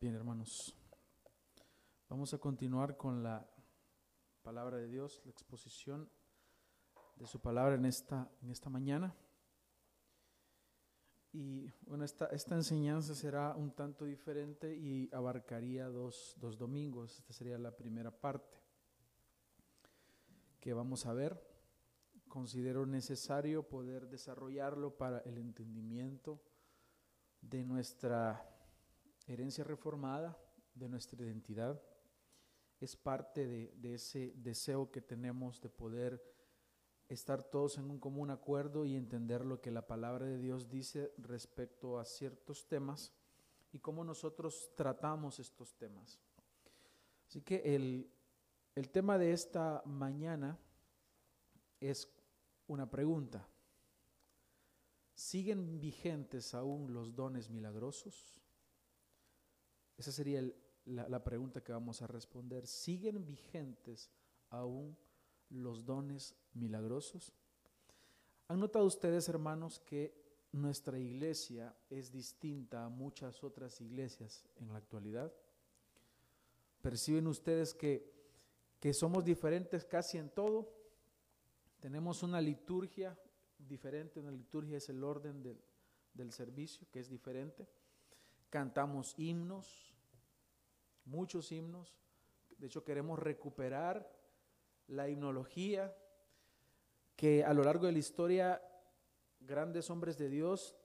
[0.00, 0.76] Bien, hermanos,
[2.08, 3.44] vamos a continuar con la
[4.42, 6.08] palabra de Dios, la exposición
[7.16, 9.12] de su palabra en esta, en esta mañana.
[11.32, 17.18] Y bueno, esta, esta enseñanza será un tanto diferente y abarcaría dos, dos domingos.
[17.18, 18.56] Esta sería la primera parte
[20.60, 21.44] que vamos a ver.
[22.28, 26.40] Considero necesario poder desarrollarlo para el entendimiento
[27.40, 28.57] de nuestra
[29.28, 30.36] herencia reformada,
[30.78, 31.80] de nuestra identidad.
[32.80, 36.22] Es parte de, ese deseo que tenemos de poder
[37.08, 41.12] estar todos en un común acuerdo y entender lo que la palabra de Dios dice
[41.18, 43.12] respecto a ciertos temas
[43.72, 46.20] y cómo nosotros tratamos estos temas.
[47.26, 48.10] Así que el,
[48.74, 50.58] el tema de esta mañana
[51.80, 52.08] es
[52.66, 53.48] una pregunta.
[55.14, 58.37] ¿Siguen vigentes aún los dones milagrosos?
[59.98, 60.42] Esa sería
[60.86, 62.66] la, pregunta que vamos a responder.
[62.66, 64.10] ¿Siguen vigentes
[64.48, 64.96] aún
[65.50, 67.32] los dones milagrosos?
[68.46, 70.14] ¿Han notado ustedes, hermanos, que
[70.52, 75.32] nuestra iglesia es distinta a muchas otras iglesias en la actualidad?
[76.80, 78.10] ¿Perciben ustedes que,
[78.78, 80.72] que somos diferentes casi en todo?
[81.80, 83.18] Tenemos una liturgia
[83.58, 85.60] diferente, una liturgia es el orden del,
[86.14, 87.68] del servicio, que es diferente.
[88.48, 89.87] Cantamos himnos,
[91.08, 91.96] muchos himnos.
[92.58, 94.10] De hecho, queremos recuperar
[94.86, 95.94] la himnología
[97.16, 98.62] que a lo largo de la historia
[99.40, 100.76] grandes hombres de Dios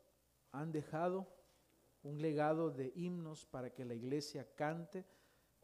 [0.52, 1.28] han dejado
[2.04, 5.06] un legado de himnos para que la iglesia cante,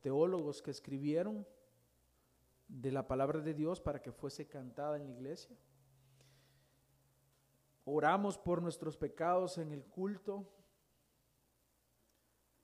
[0.01, 1.45] teólogos que escribieron
[2.67, 5.57] de la palabra de Dios para que fuese cantada en la iglesia.
[7.83, 10.47] Oramos por nuestros pecados en el culto.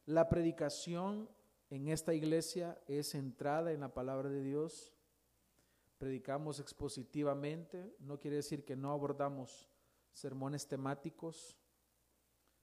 [0.05, 1.27] La predicación
[1.69, 4.93] en esta iglesia es centrada en la palabra de Dios.
[5.97, 9.69] Predicamos expositivamente, no quiere decir que no abordamos
[10.11, 11.57] sermones temáticos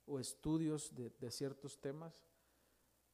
[0.06, 2.26] o estudios de, de ciertos temas,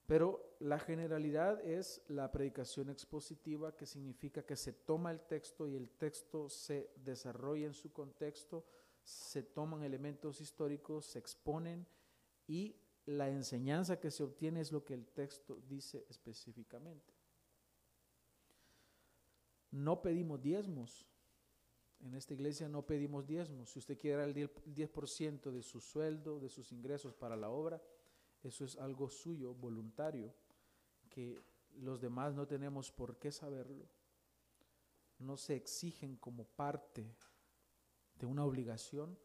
[0.06, 5.76] pero la generalidad es la predicación expositiva, que significa que se toma el texto y
[5.76, 8.64] el texto se desarrolla en su contexto,
[9.02, 11.86] se toman elementos históricos, se exponen
[12.46, 12.76] y
[13.08, 17.14] la enseñanza que se obtiene es lo que el texto dice específicamente.
[19.70, 21.08] No pedimos diezmos.
[22.00, 23.70] En esta iglesia no pedimos diezmos.
[23.70, 27.82] Si usted quiere dar el 10% de su sueldo, de sus ingresos para la obra,
[28.42, 30.34] eso es algo suyo, voluntario,
[31.08, 31.40] que
[31.76, 33.88] los demás no tenemos por qué saberlo.
[35.18, 37.16] No se exigen como parte
[38.16, 39.18] de una obligación.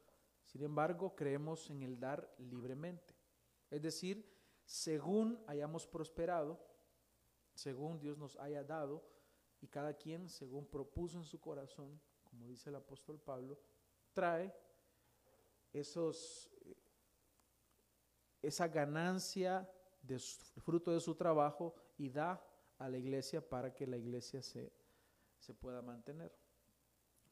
[0.45, 3.12] Sin embargo, creemos en el dar libremente.
[3.73, 4.23] Es decir,
[4.65, 6.63] según hayamos prosperado,
[7.55, 9.03] según Dios nos haya dado,
[9.61, 13.59] y cada quien, según propuso en su corazón, como dice el apóstol Pablo,
[14.13, 14.53] trae
[15.71, 16.51] esos,
[18.43, 19.67] esa ganancia
[20.03, 22.45] de fruto de su trabajo y da
[22.77, 24.71] a la iglesia para que la iglesia se,
[25.39, 26.31] se pueda mantener.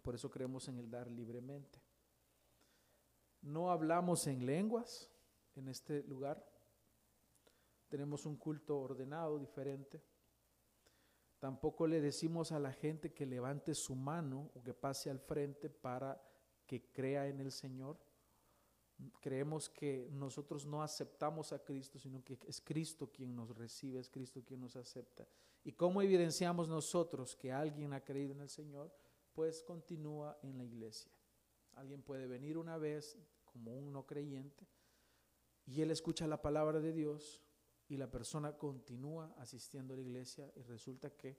[0.01, 1.79] Por eso creemos en el dar libremente.
[3.43, 5.11] No hablamos en lenguas,
[5.55, 6.45] en este lugar.
[7.87, 10.01] Tenemos un culto ordenado, diferente.
[11.39, 15.69] Tampoco le decimos a la gente que levante su mano o que pase al frente
[15.69, 16.21] para
[16.65, 17.97] que crea en el Señor.
[19.19, 24.09] Creemos que nosotros no aceptamos a Cristo, sino que es Cristo quien nos recibe, es
[24.09, 25.27] Cristo quien nos acepta.
[25.63, 28.93] ¿Y cómo evidenciamos nosotros que alguien ha creído en el Señor?
[29.33, 31.11] Pues continúa en la iglesia.
[31.73, 34.67] Alguien puede venir una vez como un no creyente,
[35.71, 37.41] y él escucha la palabra de Dios
[37.87, 41.37] y la persona continúa asistiendo a la iglesia y resulta que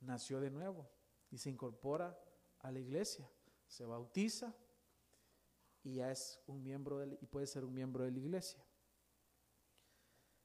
[0.00, 0.90] nació de nuevo
[1.30, 2.18] y se incorpora
[2.58, 3.26] a la iglesia,
[3.66, 4.54] se bautiza
[5.82, 8.62] y ya es un miembro de, y puede ser un miembro de la iglesia.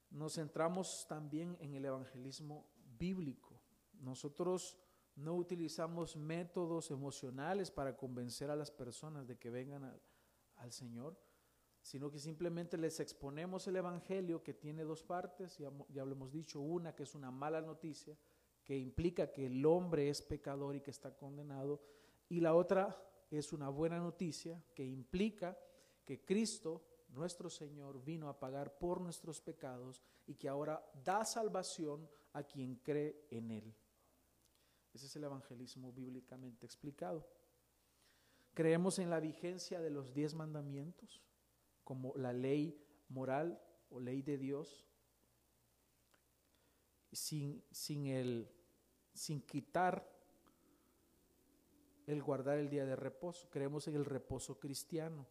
[0.08, 3.60] Nos centramos también en el evangelismo bíblico.
[3.92, 4.78] Nosotros
[5.14, 10.00] no utilizamos métodos emocionales para convencer a las personas de que vengan
[10.56, 11.18] al Señor
[11.82, 16.32] sino que simplemente les exponemos el Evangelio que tiene dos partes, ya, ya lo hemos
[16.32, 18.16] dicho, una que es una mala noticia,
[18.64, 21.82] que implica que el hombre es pecador y que está condenado,
[22.28, 22.96] y la otra
[23.30, 25.58] es una buena noticia que implica
[26.04, 32.08] que Cristo, nuestro Señor, vino a pagar por nuestros pecados y que ahora da salvación
[32.32, 33.74] a quien cree en Él.
[34.92, 37.26] Ese es el evangelismo bíblicamente explicado.
[38.54, 41.22] Creemos en la vigencia de los diez mandamientos
[41.90, 43.60] como la ley moral
[43.90, 44.86] o ley de Dios.
[47.10, 48.48] sin, sin, el,
[49.12, 50.08] sin quitar
[52.06, 53.50] el guardar el día de reposo.
[53.50, 55.26] Creemos en el reposo cristiano.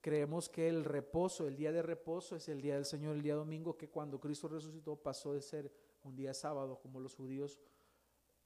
[0.00, 3.36] Creemos que el reposo, el día de reposo es el día del Señor, el día
[3.36, 5.72] domingo, que cuando Cristo resucitó pasó de ser
[6.02, 7.60] un día sábado, como los judíos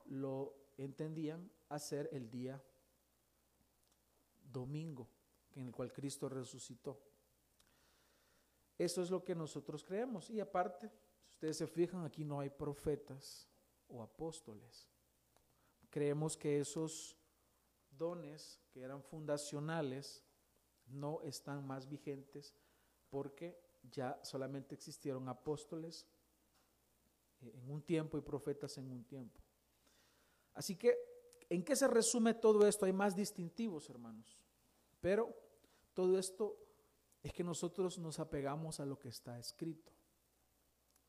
[0.05, 2.63] lo entendían, a ser el día
[4.53, 5.09] domingo,
[5.55, 7.10] en el cual Cristo resucitó.
[8.81, 10.31] Eso es lo que nosotros creemos.
[10.31, 13.47] Y aparte, si ustedes se fijan, aquí no hay profetas
[13.89, 14.89] o apóstoles.
[15.91, 17.15] Creemos que esos
[17.91, 20.25] dones que eran fundacionales
[20.87, 22.55] no están más vigentes
[23.11, 26.07] porque ya solamente existieron apóstoles
[27.43, 29.43] en un tiempo y profetas en un tiempo.
[30.55, 30.97] Así que,
[31.51, 32.87] ¿en qué se resume todo esto?
[32.87, 34.41] Hay más distintivos, hermanos.
[35.03, 35.37] Pero
[35.93, 36.70] todo esto
[37.23, 39.93] es que nosotros nos apegamos a lo que está escrito,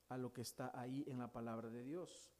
[0.09, 2.33] a lo que está ahí en la palabra de Dios.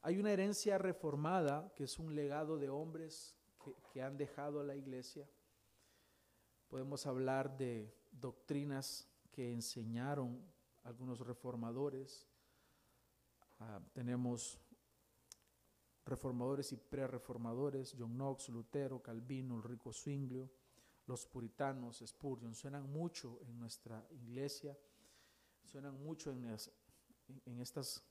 [0.00, 3.36] Hay una herencia reformada que es un legado de hombres
[3.92, 5.28] que, han dejado a la iglesia.
[6.68, 10.40] Podemos hablar de doctrinas que enseñaron
[10.84, 12.26] algunos reformadores.
[13.60, 14.58] Ah, tenemos
[16.06, 20.48] reformadores y pre-reformadores, John Knox, Lutero, Calvino, Ulrico Zwinglio
[21.08, 24.78] los puritanos, Spurgeon, suenan mucho en nuestra iglesia,
[25.64, 28.04] suenan mucho en, estas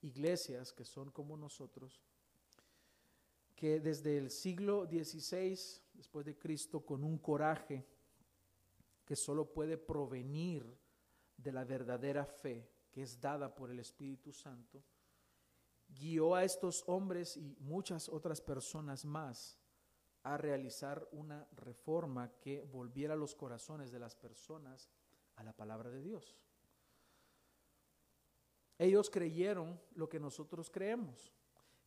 [0.00, 2.00] iglesias que son como nosotros,
[3.56, 5.58] que desde el siglo XVI
[5.92, 7.84] después de Cristo, con un coraje
[9.04, 10.64] que solo puede provenir
[11.36, 14.84] de la verdadera fe que es dada por el Espíritu Santo,
[15.88, 19.58] guió a estos hombres y muchas otras personas más
[20.24, 24.88] a realizar una reforma que volviera los corazones de las personas
[25.36, 26.36] a la palabra de Dios.
[28.78, 31.32] Ellos creyeron lo que nosotros creemos,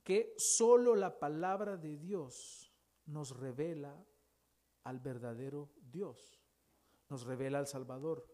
[0.04, 2.72] que solo la palabra de Dios
[3.08, 4.06] nos revela
[4.84, 6.40] al verdadero Dios,
[7.10, 8.26] nos revela al Salvador.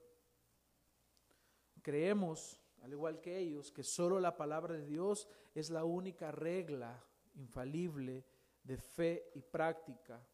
[1.81, 7.03] Creemos, al igual que ellos, que solo la palabra de Dios es la única regla
[7.35, 8.25] infalible
[8.63, 10.25] de fe y práctica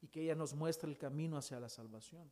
[0.00, 2.30] y que ella nos muestra el camino hacia la salvación.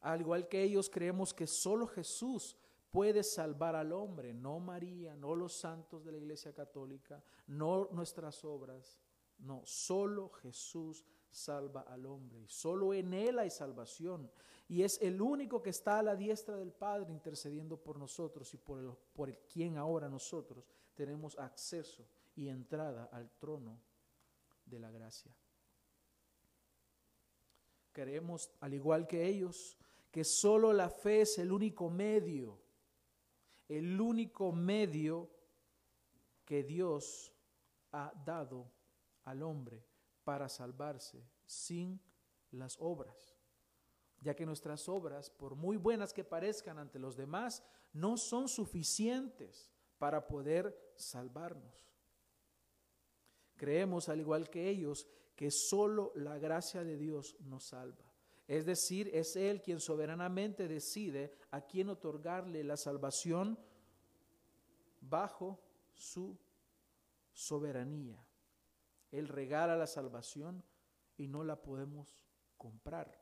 [0.00, 2.56] Al igual que ellos creemos que solo Jesús
[2.90, 8.44] puede salvar al hombre, no María, no los santos de la Iglesia Católica, no nuestras
[8.44, 9.00] obras,
[9.38, 14.30] no, solo Jesús salva al hombre y solo en Él hay salvación.
[14.68, 18.58] Y es el único que está a la diestra del Padre intercediendo por nosotros y
[18.58, 20.64] por, el, por el quien ahora nosotros
[20.94, 23.80] tenemos acceso y entrada al trono
[24.72, 25.30] de la gracia.
[27.92, 29.78] Creemos, al igual que ellos,
[30.10, 32.58] que solo la fe es el único medio,
[33.68, 35.30] el único medio
[36.44, 37.32] que Dios
[37.92, 38.72] ha dado
[39.24, 39.84] al hombre
[40.24, 42.00] para salvarse sin
[42.50, 43.36] las obras,
[44.20, 49.70] ya que nuestras obras, por muy buenas que parezcan ante los demás, no son suficientes
[49.98, 51.91] para poder salvarnos.
[53.56, 58.12] Creemos, al igual que ellos, que solo la gracia de Dios nos salva.
[58.48, 63.58] Es decir, es Él quien soberanamente decide a quién otorgarle la salvación
[65.00, 65.60] bajo
[65.94, 66.38] su
[67.32, 68.24] soberanía.
[69.10, 70.62] Él regala la salvación
[71.16, 72.24] y no la podemos
[72.56, 73.18] comprar.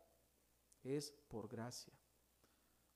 [0.83, 1.95] Es por gracia.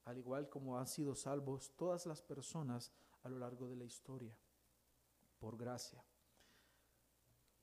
[0.05, 2.91] Al igual como han sido salvos todas las personas
[3.23, 4.35] a lo largo de la historia.
[5.39, 6.03] Por gracia.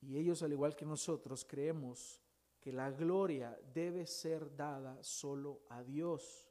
[0.05, 2.21] Y ellos, al igual que nosotros, creemos
[2.59, 6.49] que la gloria debe ser dada solo a Dios.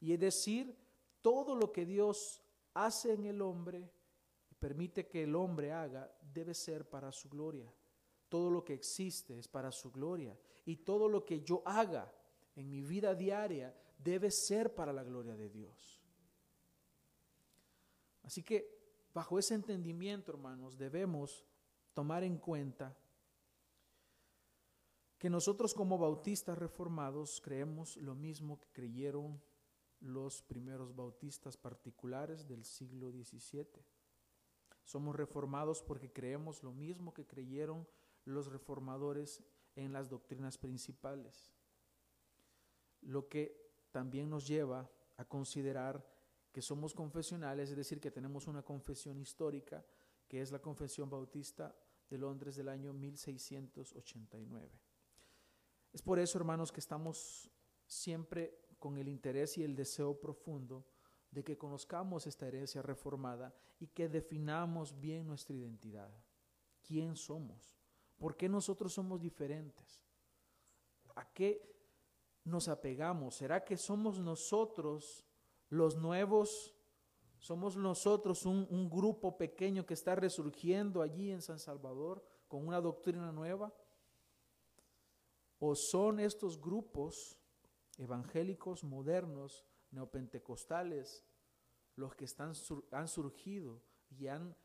[0.00, 0.76] Y es decir,
[1.22, 2.42] todo lo que Dios
[2.74, 3.90] hace en el hombre,
[4.58, 7.72] permite que el hombre haga, debe ser para su gloria.
[8.28, 10.36] Todo lo que existe es para su gloria.
[10.64, 12.12] Y todo lo que yo haga
[12.54, 16.02] en mi vida diaria debe ser para la gloria de Dios.
[18.22, 18.76] Así que
[19.14, 21.44] bajo ese entendimiento, hermanos, debemos
[21.96, 22.94] tomar en cuenta
[25.16, 29.42] que nosotros como bautistas reformados creemos lo mismo que creyeron
[30.00, 33.82] los primeros bautistas particulares del siglo XVII.
[34.84, 37.88] Somos reformados porque creemos lo mismo que creyeron
[38.26, 39.42] los reformadores
[39.74, 41.50] en las doctrinas principales,
[43.00, 46.06] lo que también nos lleva a considerar
[46.52, 49.82] que somos confesionales, es decir, que tenemos una confesión histórica,
[50.28, 51.74] que es la Confesión Bautista
[52.08, 54.70] de Londres del año 1689.
[55.92, 57.50] Es por eso, hermanos, que estamos
[57.86, 60.86] siempre con el interés y el deseo profundo
[61.30, 66.10] de que conozcamos esta herencia reformada y que definamos bien nuestra identidad.
[66.82, 67.76] ¿Quién somos?
[68.16, 70.00] ¿Por qué nosotros somos diferentes?
[71.14, 71.76] ¿A qué
[72.44, 73.34] nos apegamos?
[73.34, 75.26] ¿Será que somos nosotros
[75.68, 76.75] los nuevos?
[77.38, 83.30] ¿Somos nosotros un, grupo pequeño que está resurgiendo allí en San Salvador con una doctrina
[83.32, 83.72] nueva?
[85.58, 87.38] ¿O son estos grupos
[87.98, 91.24] evangélicos modernos, neopentecostales,
[91.94, 92.52] los que están,
[92.90, 94.56] han surgido y han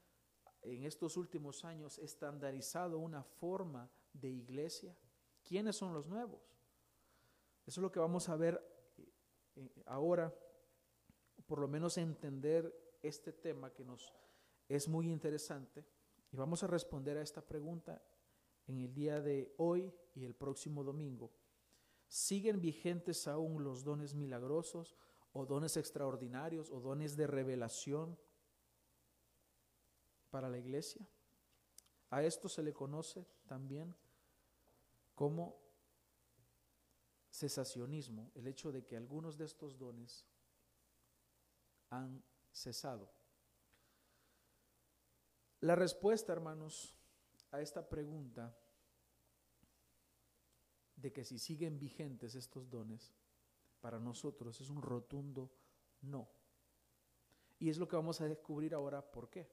[0.64, 4.96] en estos últimos años estandarizado una forma de iglesia?
[5.44, 6.42] ¿Quiénes son los nuevos?
[7.66, 8.62] Eso es lo que vamos a ver
[8.98, 9.14] eh,
[9.56, 10.34] eh, ahora,
[11.52, 14.14] por lo menos entender este tema que nos
[14.70, 15.84] es muy interesante.
[16.32, 18.02] Y vamos a responder a esta pregunta
[18.68, 21.30] en el día de hoy y el próximo domingo.
[22.08, 24.96] ¿Siguen vigentes aún los dones milagrosos
[25.34, 28.18] o dones extraordinarios o dones de revelación
[30.30, 31.06] para la iglesia?
[32.12, 33.94] A esto se le conoce también
[35.16, 35.60] como
[37.30, 40.26] cesacionismo, el hecho de que algunos de estos dones
[41.92, 43.12] han cesado.
[45.60, 46.98] La respuesta, hermanos,
[47.52, 48.58] a esta pregunta
[50.96, 53.14] de que si siguen vigentes estos dones,
[53.80, 55.52] para nosotros es un rotundo
[56.02, 56.30] no.
[57.60, 59.48] Y es lo que vamos a descubrir ahora por qué.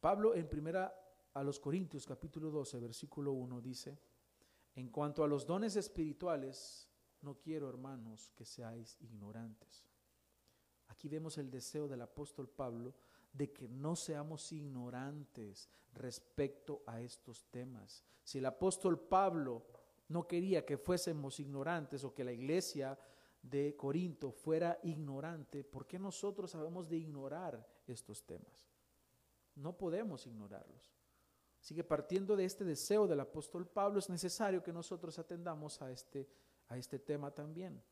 [0.00, 0.94] Pablo en primera
[1.34, 4.00] a los Corintios capítulo 12 versículo 1 dice,
[4.74, 6.88] en cuanto a los dones espirituales,
[7.22, 9.84] no quiero, hermanos, que seáis ignorantes.
[11.08, 12.94] Vemos el deseo del apóstol Pablo
[13.32, 18.04] de que no seamos ignorantes respecto a estos temas.
[18.22, 19.66] Si el apóstol Pablo
[20.08, 22.98] no quería que fuésemos ignorantes o que la iglesia
[23.42, 28.68] de Corinto fuera ignorante, ¿por qué nosotros sabemos de ignorar estos temas?
[29.54, 30.96] No podemos ignorarlos.
[31.60, 35.90] Así que partiendo de este deseo del apóstol Pablo, es necesario que nosotros atendamos a
[35.90, 36.28] este,
[36.68, 37.82] a este tema también.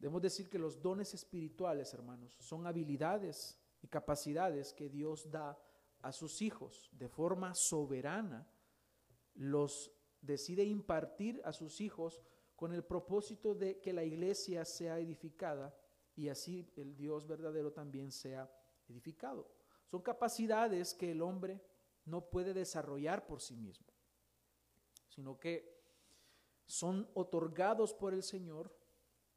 [0.00, 5.58] Debemos decir que los dones espirituales, hermanos, son habilidades y capacidades que Dios da
[6.00, 8.50] a sus hijos de forma soberana.
[9.34, 9.92] Los
[10.22, 12.22] decide impartir a sus hijos
[12.56, 15.76] con el propósito de que la iglesia sea edificada
[16.16, 18.50] y así el Dios verdadero también sea
[18.88, 19.50] edificado.
[19.84, 21.62] Son capacidades que el hombre
[22.06, 23.86] no puede desarrollar por sí mismo,
[25.08, 25.78] sino que
[26.64, 28.79] son otorgados por el Señor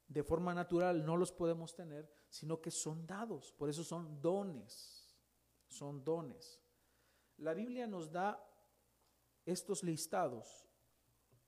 [0.06, 5.16] de forma natural, no los podemos tener, sino que son dados, por eso son dones,
[5.66, 6.60] son dones.
[7.38, 8.44] La Biblia nos da
[9.44, 10.66] estos listados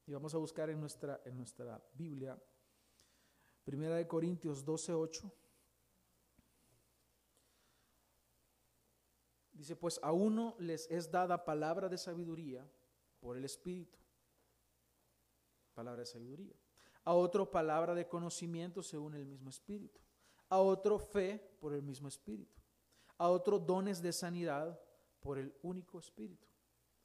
[0.06, 2.40] y vamos a buscar en nuestra, en nuestra Biblia,
[3.64, 5.32] Primera de Corintios 12, 8.
[9.50, 12.70] Dice, pues a uno les es dada palabra de sabiduría
[13.18, 13.98] por el Espíritu.
[15.74, 16.54] Palabra de sabiduría.
[17.06, 19.98] A otro palabra de conocimiento según el mismo Espíritu.
[20.50, 22.60] A otro fe por el mismo Espíritu.
[23.16, 24.78] A otro dones de sanidad
[25.20, 26.46] por el único Espíritu.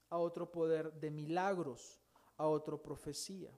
[0.10, 2.02] A otro poder de milagros.
[2.36, 3.58] A otro profecía.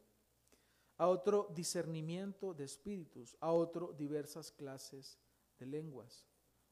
[0.98, 3.36] A otro discernimiento de espíritus.
[3.40, 5.18] A otro diversas clases
[5.58, 6.28] de lenguas.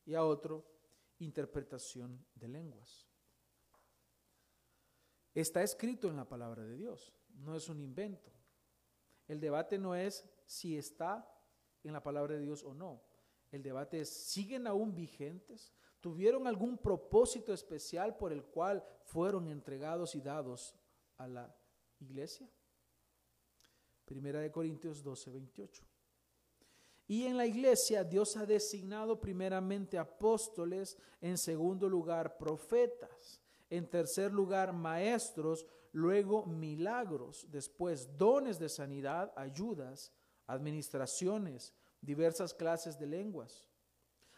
[0.06, 0.64] Y a otro
[1.20, 3.08] interpretación de lenguas.
[5.34, 8.32] Está escrito en la palabra de Dios, no es un invento.
[9.28, 11.28] El debate no es si está
[11.84, 13.02] en la palabra de Dios o no.
[13.52, 15.74] El debate es, ¿siguen aún vigentes?
[16.00, 20.76] ¿Tuvieron algún propósito especial por el cual fueron entregados y dados
[21.18, 21.56] a la
[22.00, 22.50] iglesia?
[24.06, 25.86] Primera de Corintios 12, 28.
[27.08, 34.32] Y en la iglesia Dios ha designado primeramente apóstoles, en segundo lugar profetas, en tercer
[34.32, 40.12] lugar maestros, luego milagros, después dones de sanidad, ayudas,
[40.48, 43.68] administraciones, diversas clases de lenguas.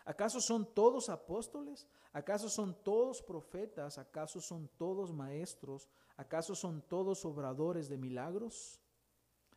[0.06, 1.88] ¿Acaso son todos apóstoles?
[2.12, 3.98] ¿Acaso son todos profetas?
[3.98, 5.90] ¿Acaso son todos maestros?
[6.18, 8.82] ¿Acaso son todos obradores de milagros?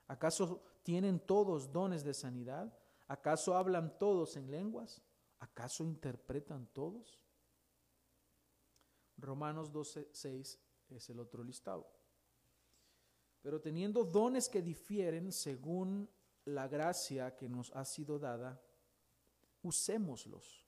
[0.06, 2.72] ¿Acaso tienen todos dones de sanidad?
[3.08, 5.02] ¿Acaso hablan todos en lenguas?
[5.40, 7.20] ¿Acaso interpretan todos?
[9.18, 11.90] Romanos 12, 6 es el otro listado.
[13.42, 16.08] Pero teniendo dones que difieren según
[16.44, 18.60] la gracia que nos ha sido dada,
[19.62, 20.66] usémoslos.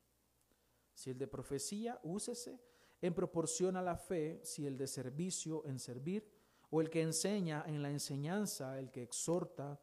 [0.95, 2.61] Si el de profecía, úsese
[3.01, 6.29] en proporción a la fe, si el de servicio, en servir,
[6.71, 9.81] o el que enseña, en la enseñanza, el que exhorta,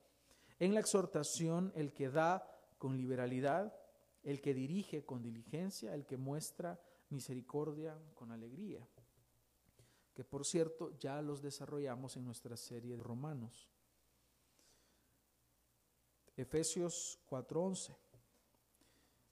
[0.59, 2.45] en la exhortación, el que da
[2.77, 3.73] con liberalidad,
[4.23, 8.85] el que dirige con diligencia, el que muestra misericordia con alegría,
[10.15, 13.69] que por cierto ya los desarrollamos en nuestra serie de Romanos.
[16.37, 17.95] Efesios 4:11.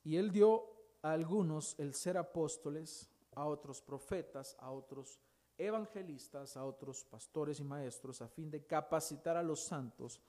[0.04, 0.66] Y él dio
[1.02, 5.22] a algunos el ser apóstoles, a otros profetas, a otros
[5.58, 10.20] evangelistas, a otros pastores y maestros, a fin de capacitar a los santos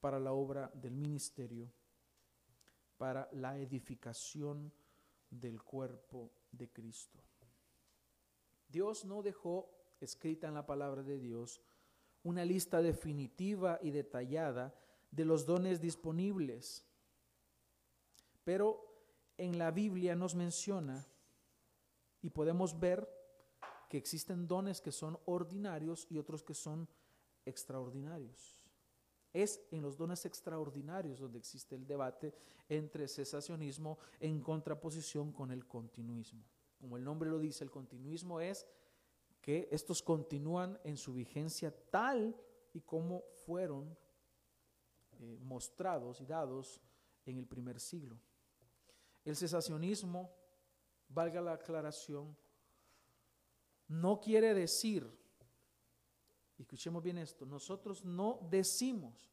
[0.00, 1.72] para la obra del ministerio,
[2.98, 4.72] para la edificación
[5.30, 7.20] del cuerpo de Cristo.
[8.68, 11.60] Dios no dejó escrita en la palabra de Dios
[12.22, 14.74] una lista definitiva y detallada
[15.10, 16.84] de los dones disponibles,
[18.44, 18.86] pero
[19.36, 21.06] en la Biblia nos menciona
[22.22, 23.08] y podemos ver
[23.88, 26.88] que existen dones que son ordinarios y otros que son
[27.44, 28.68] extraordinarios.
[29.32, 32.34] Es en los dones extraordinarios donde existe el debate
[32.68, 36.44] entre cesacionismo en contraposición con el continuismo.
[36.78, 38.66] Como el nombre lo dice, el continuismo es
[39.40, 42.36] que estos continúan en su vigencia tal
[42.72, 43.96] y como fueron
[45.18, 46.80] eh, mostrados y dados
[47.26, 48.18] en el primer siglo.
[49.24, 50.30] El cesacionismo,
[51.08, 52.36] valga la aclaración,
[53.88, 55.10] no quiere decir,
[56.58, 59.30] escuchemos bien esto, nosotros no decimos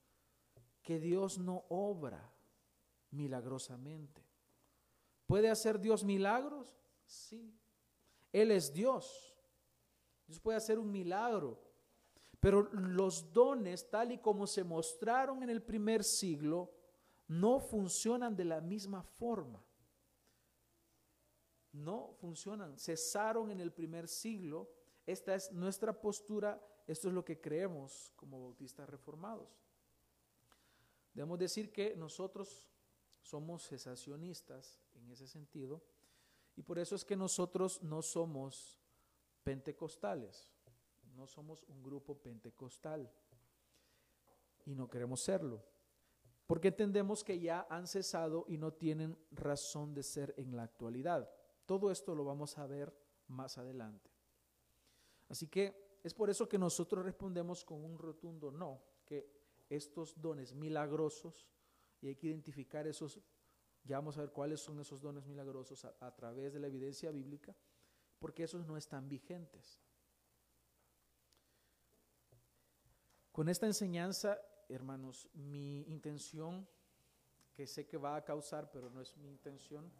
[0.81, 2.33] que Dios no obra
[3.11, 4.23] milagrosamente.
[5.25, 6.67] ¿Puede hacer Dios milagros?
[7.05, 7.53] Sí.
[8.31, 9.36] Él es Dios.
[10.27, 11.59] Dios puede hacer un milagro.
[12.39, 16.71] Pero los dones, tal y como se mostraron en el primer siglo,
[17.27, 19.63] no funcionan de la misma forma
[21.77, 24.69] no funcionan, cesaron en el primer siglo.
[25.05, 29.49] Esta es nuestra postura, esto es lo que creemos como bautistas reformados.
[31.13, 32.69] Debemos decir que nosotros
[33.21, 35.81] somos cesacionistas en ese sentido
[36.55, 38.79] y por eso es que nosotros no somos
[39.47, 40.51] pentecostales,
[41.15, 43.09] no somos un grupo pentecostal
[44.65, 45.63] y no queremos serlo,
[46.45, 51.31] porque entendemos que ya han cesado y no tienen razón de ser en la actualidad.
[51.65, 52.93] Todo esto lo vamos a ver
[53.29, 54.11] más adelante.
[55.29, 59.31] Así que es por eso que nosotros respondemos con un rotundo no, que
[59.69, 61.47] estos dones milagrosos,
[62.01, 63.21] y hay que identificar esos,
[63.85, 67.55] ya vamos a ver cuáles son esos dones milagrosos a, través de la evidencia bíblica,
[68.19, 69.79] porque esos no están vigentes.
[73.31, 76.67] Con esta enseñanza, hermanos, mi intención,
[77.53, 79.91] que sé que va a causar, pero no es mi intención,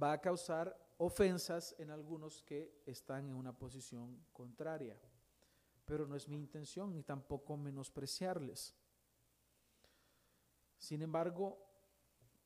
[0.00, 4.98] va a causar ofensas en algunos que están en una posición contraria.
[5.84, 8.74] Pero no es mi intención ni tampoco menospreciarles.
[10.78, 11.58] Sin embargo,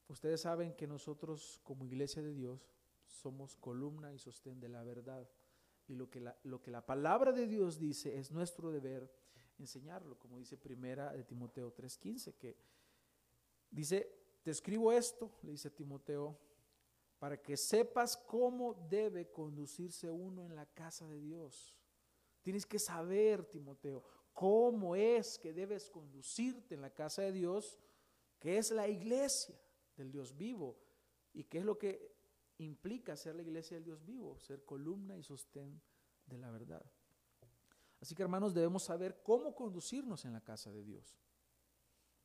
[0.08, 2.75] ustedes saben que nosotros como iglesia de Dios
[3.06, 5.28] somos columna y sostén de la verdad.
[5.88, 9.10] Y lo que la, lo que la palabra de Dios dice es nuestro deber
[9.58, 12.56] enseñarlo, como dice primera de Timoteo 3:15, que
[13.70, 16.38] dice, te escribo esto, le dice Timoteo,
[17.18, 21.74] para que sepas cómo debe conducirse uno en la casa de Dios.
[22.42, 27.78] Tienes que saber, Timoteo, cómo es que debes conducirte en la casa de Dios,
[28.38, 29.58] que es la iglesia
[29.96, 30.76] del Dios vivo
[31.32, 32.15] y qué es lo que
[32.58, 35.80] implica ser la iglesia del Dios vivo, ser columna y sostén
[36.26, 36.84] de la verdad.
[38.00, 41.16] Así que hermanos, debemos saber cómo conducirnos en la casa de Dios.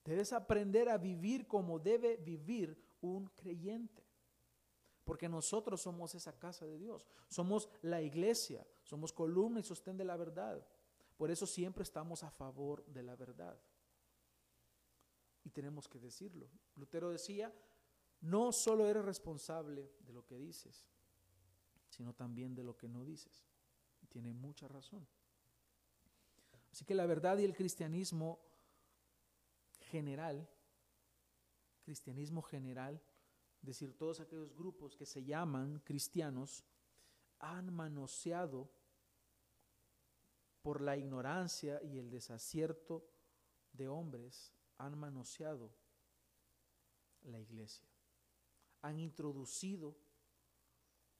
[0.04, 4.04] Debes aprender a vivir como debe vivir un creyente.
[5.04, 10.06] Porque nosotros somos esa casa de Dios, somos la iglesia, somos columna y sostén de
[10.06, 10.65] la verdad.
[11.17, 13.60] Por eso siempre estamos a favor de la verdad.
[15.44, 16.48] Y tenemos que decirlo.
[16.76, 17.52] Lutero decía,
[18.22, 20.88] no solo eres responsable de lo que dices,
[21.90, 23.46] sino también de lo que no dices.
[24.02, 25.08] Y tiene mucha razón.
[26.72, 28.40] Así que la verdad y el cristianismo
[29.90, 30.48] general,
[31.84, 33.02] cristianismo general,
[33.62, 36.64] decir, todos aquellos grupos que se llaman cristianos
[37.40, 38.72] han manoseado
[40.62, 43.10] por la ignorancia y el desacierto
[43.74, 45.74] de hombres, han manoseado
[47.24, 47.90] la iglesia.
[48.82, 49.96] Han introducido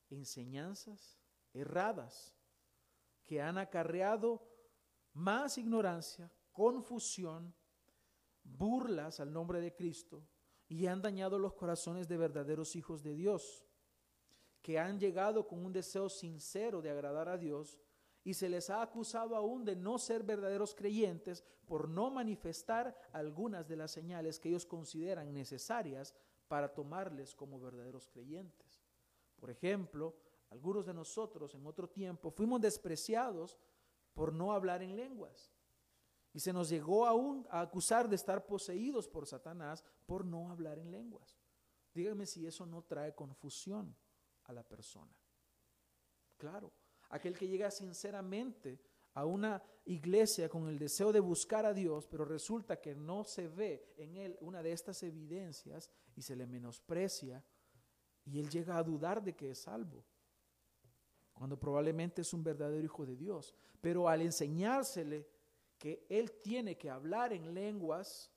[0.10, 1.20] enseñanzas
[1.54, 2.36] erradas
[3.24, 4.42] que han acarreado
[5.14, 7.54] más ignorancia, confusión,
[8.44, 10.28] burlas al nombre de Cristo
[10.68, 13.66] y han dañado los corazones de verdaderos hijos de Dios,
[14.62, 17.80] que han llegado con un deseo sincero de agradar a Dios
[18.24, 23.68] y se les ha acusado aún de no ser verdaderos creyentes por no manifestar algunas
[23.68, 26.14] de las señales que ellos consideran necesarias
[26.52, 28.84] para tomarles como verdaderos creyentes.
[29.38, 30.14] Por ejemplo,
[30.50, 33.58] algunos de nosotros en otro tiempo fuimos despreciados
[34.14, 35.50] por no hablar en lenguas.
[36.34, 40.78] Y se nos llegó aún a acusar de estar poseídos por Satanás por no hablar
[40.78, 41.40] en lenguas.
[41.94, 43.96] Díganme si eso no trae confusión
[44.44, 45.16] a la persona.
[46.36, 46.74] Claro,
[47.08, 48.78] aquel que llega sinceramente
[49.14, 53.48] a una iglesia con el deseo de buscar a Dios, pero resulta que no se
[53.48, 57.44] ve en él una de estas evidencias y se le menosprecia
[58.26, 60.06] y él llega a dudar de que es salvo,
[61.34, 63.56] cuando probablemente es un verdadero hijo de Dios.
[63.82, 65.28] Pero al enseñársele
[65.78, 68.32] que él tiene que hablar en lenguas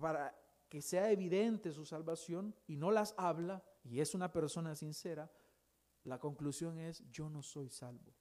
[0.00, 0.34] para
[0.68, 5.30] que sea evidente su salvación y no las habla y es una persona sincera,
[6.04, 8.14] la conclusión es yo no soy salvo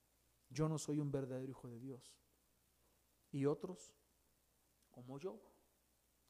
[0.54, 2.16] yo no soy un verdadero hijo de Dios.
[3.32, 3.94] Y otros,
[4.92, 5.42] como yo,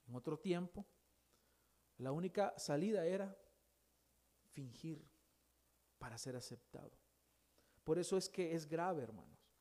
[0.08, 0.86] en otro tiempo,
[1.98, 3.38] la única salida era
[4.54, 5.06] fingir
[5.98, 6.92] para ser aceptado.
[7.84, 9.52] Por eso es que es grave, hermanos.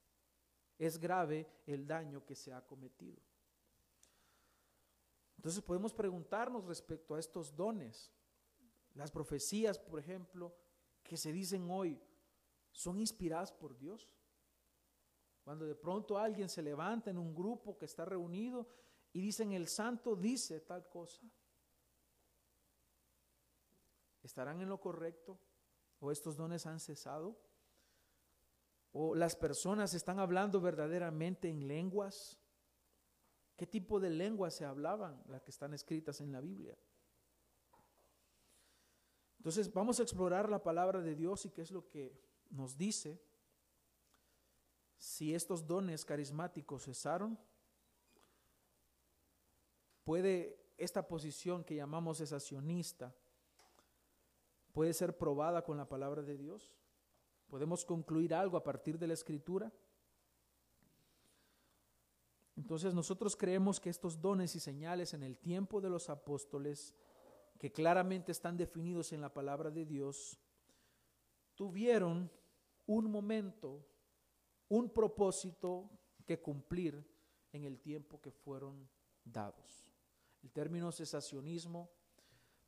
[0.79, 3.21] Es grave el daño que se ha cometido.
[5.37, 8.13] Entonces podemos preguntarnos respecto a estos dones.
[8.95, 10.55] Las profecías, por ejemplo,
[11.03, 12.01] que se dicen hoy,
[12.71, 14.09] ¿son inspiradas por Dios?
[15.45, 18.69] Cuando de pronto alguien se levanta en un grupo que está reunido
[19.13, 21.23] y dicen el santo dice tal cosa.
[24.23, 25.39] ¿Estarán en lo correcto?
[25.99, 27.37] ¿O estos dones han cesado?
[28.93, 32.39] ¿O las personas están hablando verdaderamente en lenguas?
[33.57, 36.79] ¿Qué tipo de lenguas se hablaban las que están escritas en la Biblia?
[39.39, 42.17] Entonces vamos a explorar la palabra de Dios y qué es lo que
[42.51, 43.21] nos dice
[45.03, 47.37] si estos dones carismáticos cesaron,
[50.05, 53.13] puede esta posición que llamamos cesacionista,
[54.73, 56.73] puede ser probada con la palabra de Dios.
[57.49, 59.73] Podemos concluir algo a partir de la escritura.
[62.55, 66.95] Entonces nosotros creemos que estos dones y señales en el tiempo de los apóstoles,
[67.59, 70.39] que claramente están definidos en la palabra de Dios,
[71.57, 72.31] tuvieron
[72.87, 73.85] un momento
[74.73, 75.91] un propósito
[76.25, 77.07] que cumplir
[77.53, 78.89] en el tiempo que fueron
[79.23, 79.93] dados.
[80.43, 81.91] El término cesacionismo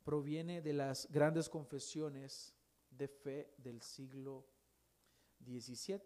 [0.03, 2.53] proviene de las grandes confesiones
[2.91, 4.45] de fe del siglo
[5.43, 5.99] XVII,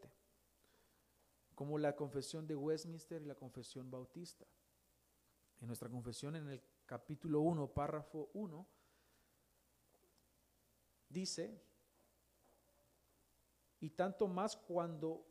[1.54, 4.46] como la confesión de Westminster y la confesión bautista.
[5.60, 8.66] En nuestra confesión, en el capítulo 1, párrafo 1,
[11.10, 11.62] dice,
[13.82, 15.26] y tanto más cuando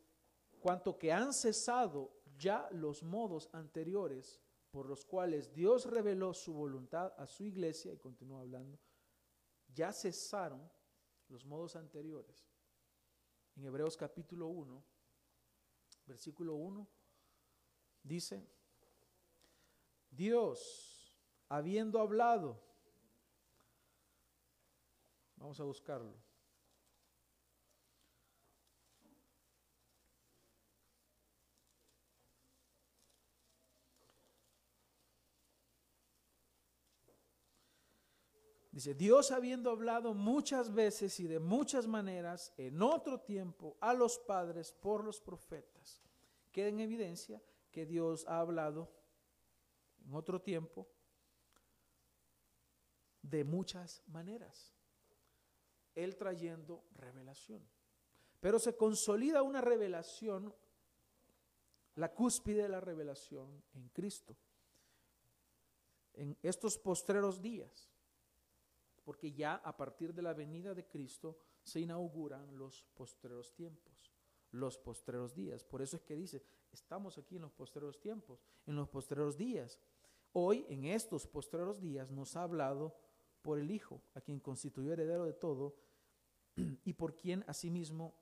[0.58, 4.40] cuanto que han cesado ya los modos anteriores
[4.70, 8.78] por los cuales Dios reveló su voluntad a su iglesia, y continúa hablando,
[9.74, 10.70] ya cesaron
[11.28, 12.48] los modos anteriores.
[13.56, 14.84] En Hebreos capítulo 1,
[16.06, 16.86] versículo 1,
[18.02, 18.46] dice,
[20.10, 21.18] Dios,
[21.48, 22.60] habiendo hablado,
[25.36, 26.14] vamos a buscarlo,
[38.78, 44.20] Dice, Dios habiendo hablado muchas veces y de muchas maneras en otro tiempo a los
[44.20, 46.00] padres por los profetas,
[46.52, 48.88] queda en evidencia que Dios ha hablado
[50.06, 50.86] en otro tiempo
[53.20, 54.72] de muchas maneras,
[55.96, 57.68] Él trayendo revelación.
[58.38, 60.54] Pero se consolida una revelación,
[61.96, 64.36] la cúspide de la revelación en Cristo,
[66.14, 67.90] en estos postreros días
[69.08, 74.12] porque ya a partir de la venida de Cristo se inauguran los postreros tiempos,
[74.50, 75.64] los postreros días.
[75.64, 79.80] Por eso es que dice, estamos aquí en los postreros tiempos, en los postreros días.
[80.32, 82.98] Hoy, en estos postreros días, nos ha hablado
[83.40, 85.74] por el Hijo, a quien constituyó heredero de todo
[86.84, 88.14] y por quien asimismo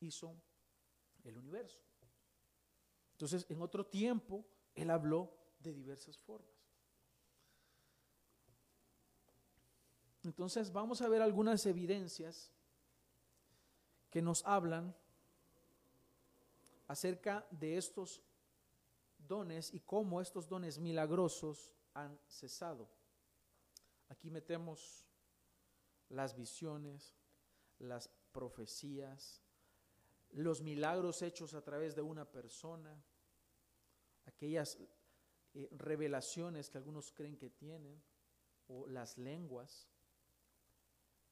[0.00, 0.36] hizo
[1.22, 1.80] el universo.
[3.12, 6.53] Entonces, en otro tiempo, Él habló de diversas formas.
[10.24, 12.50] Entonces vamos a ver algunas evidencias
[14.10, 14.94] que nos hablan
[16.86, 18.22] acerca de estos
[19.18, 22.88] dones y cómo estos dones milagrosos han cesado.
[24.08, 25.06] Aquí metemos
[26.10, 27.14] las visiones,
[27.78, 29.40] las profecías,
[30.30, 33.02] los milagros hechos a través de una persona,
[34.26, 34.78] aquellas
[35.54, 38.02] eh, revelaciones que algunos creen que tienen,
[38.68, 39.88] o las lenguas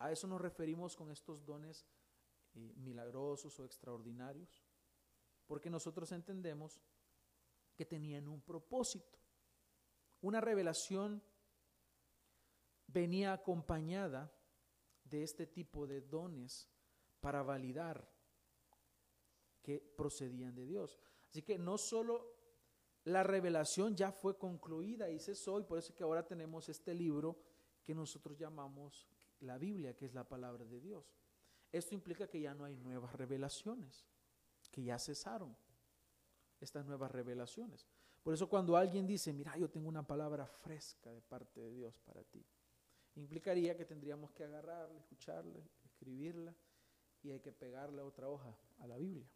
[0.03, 1.87] A eso nos referimos con estos dones
[2.55, 4.65] eh, milagrosos o extraordinarios,
[5.47, 6.81] porque nosotros entendemos
[7.77, 9.21] que tenían un propósito.
[10.23, 11.23] Una revelación
[12.89, 14.33] venía acompañada
[15.05, 16.69] de este tipo de dones
[17.21, 18.13] para validar
[19.63, 20.99] que procedían de Dios.
[21.31, 22.27] Así que no solo
[23.05, 27.39] la revelación ya fue concluida y cesó, y por eso que ahora tenemos este libro
[27.85, 29.09] que nosotros llamamos
[29.43, 31.15] la Biblia, que es la palabra de Dios.
[31.71, 34.07] Esto implica que ya no hay nuevas revelaciones,
[34.71, 35.57] que ya cesaron
[36.61, 37.87] estas nuevas revelaciones.
[38.23, 41.99] Por eso cuando alguien dice, mira, yo tengo una palabra fresca de parte de Dios
[42.01, 42.45] para ti,
[43.17, 46.55] implicaría que tendríamos que agarrarla, escucharla, escribirla
[47.23, 49.29] y hay que pegarle otra hoja a la Biblia.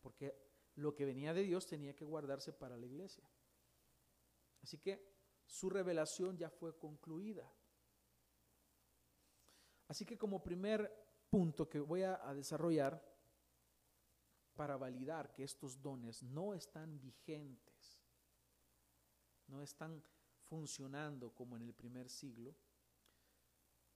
[0.00, 0.34] Porque
[0.76, 3.24] lo que venía de Dios tenía que guardarse para la iglesia.
[4.62, 5.14] Así que
[5.46, 7.50] su revelación ya fue concluida.
[9.88, 10.90] Así que como primer
[11.30, 13.02] punto que voy a, desarrollar
[14.54, 18.00] para validar que estos dones no están vigentes,
[19.48, 20.02] no están
[20.48, 22.54] funcionando como en el primer siglo,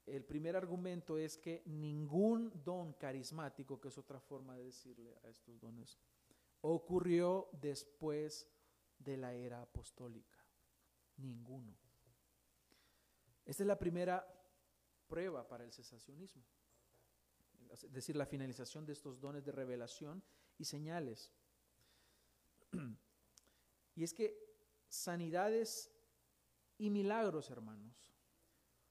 [0.05, 5.29] el primer argumento es que ningún don carismático, que es otra forma de decirle a
[5.29, 5.99] estos dones,
[6.63, 8.49] ocurrió después
[8.99, 10.39] de la era apostólica.
[11.19, 11.77] Ninguno.
[13.45, 14.38] Esta es la primera
[15.09, 16.45] prueba para el cesacionismo,
[17.71, 20.23] es decir, la finalización de estos dones de revelación
[20.59, 21.33] y señales.
[23.95, 24.39] Y es que
[24.89, 25.91] sanidades
[26.79, 28.15] y milagros, hermanos,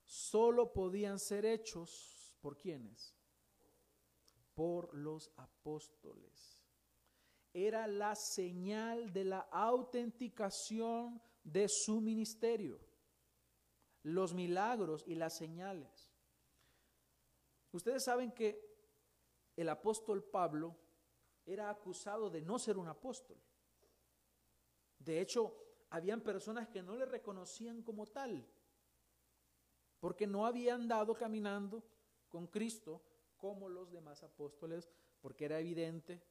[0.04, 3.16] solo podían ser hechos por quienes?
[4.54, 6.62] Por los apóstoles.
[7.54, 12.80] Era la señal de la autenticación de su ministerio.
[14.04, 16.07] Los milagros y las señales.
[17.72, 18.66] Ustedes saben que
[19.56, 20.76] el apóstol Pablo
[21.46, 23.38] era acusado de no ser un apóstol.
[25.00, 25.56] De hecho,
[25.90, 28.46] habían personas que no le reconocían como tal
[30.00, 31.84] porque no había andado caminando
[32.30, 33.02] con Cristo
[33.38, 34.90] como los demás apóstoles,
[35.22, 36.24] porque era evidente,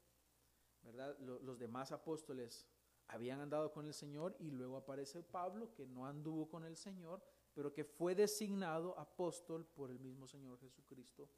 [0.83, 1.16] ¿verdad?
[1.18, 2.66] Los demás apóstoles
[3.09, 7.22] habían andado con el Señor y luego aparece Pablo que no anduvo con el Señor,
[7.57, 11.31] pero que fue designado apóstol por el mismo Señor Jesucristo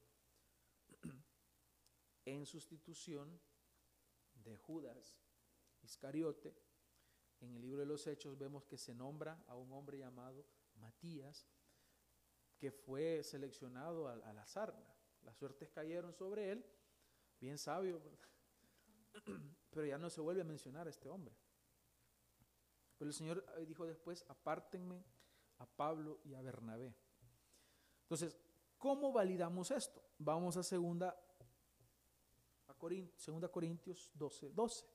[2.25, 3.41] en sustitución
[4.35, 5.17] de Judas
[5.81, 6.57] Iscariote.
[7.39, 11.47] En el libro de los Hechos vemos que se nombra a un hombre llamado Matías,
[12.59, 14.75] que fue seleccionado al, azar.
[15.23, 16.67] Las suertes cayeron sobre él,
[17.39, 18.03] bien sabio,
[19.71, 21.37] pero ya no se vuelve a mencionar a este hombre.
[22.99, 25.05] Pero el Señor dijo después, apártenme
[25.59, 26.95] a Pablo y a Bernabé.
[28.03, 28.37] Entonces,
[28.79, 30.03] ¿cómo validamos esto?
[30.19, 31.17] Vamos a segunda,
[32.67, 32.75] a
[33.17, 34.87] segunda Corintios 12, 12.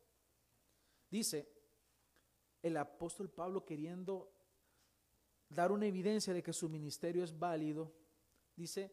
[1.10, 1.48] Dice,
[2.62, 4.32] el apóstol Pablo queriendo
[5.50, 7.94] dar una evidencia de que su ministerio es válido,
[8.56, 8.92] dice,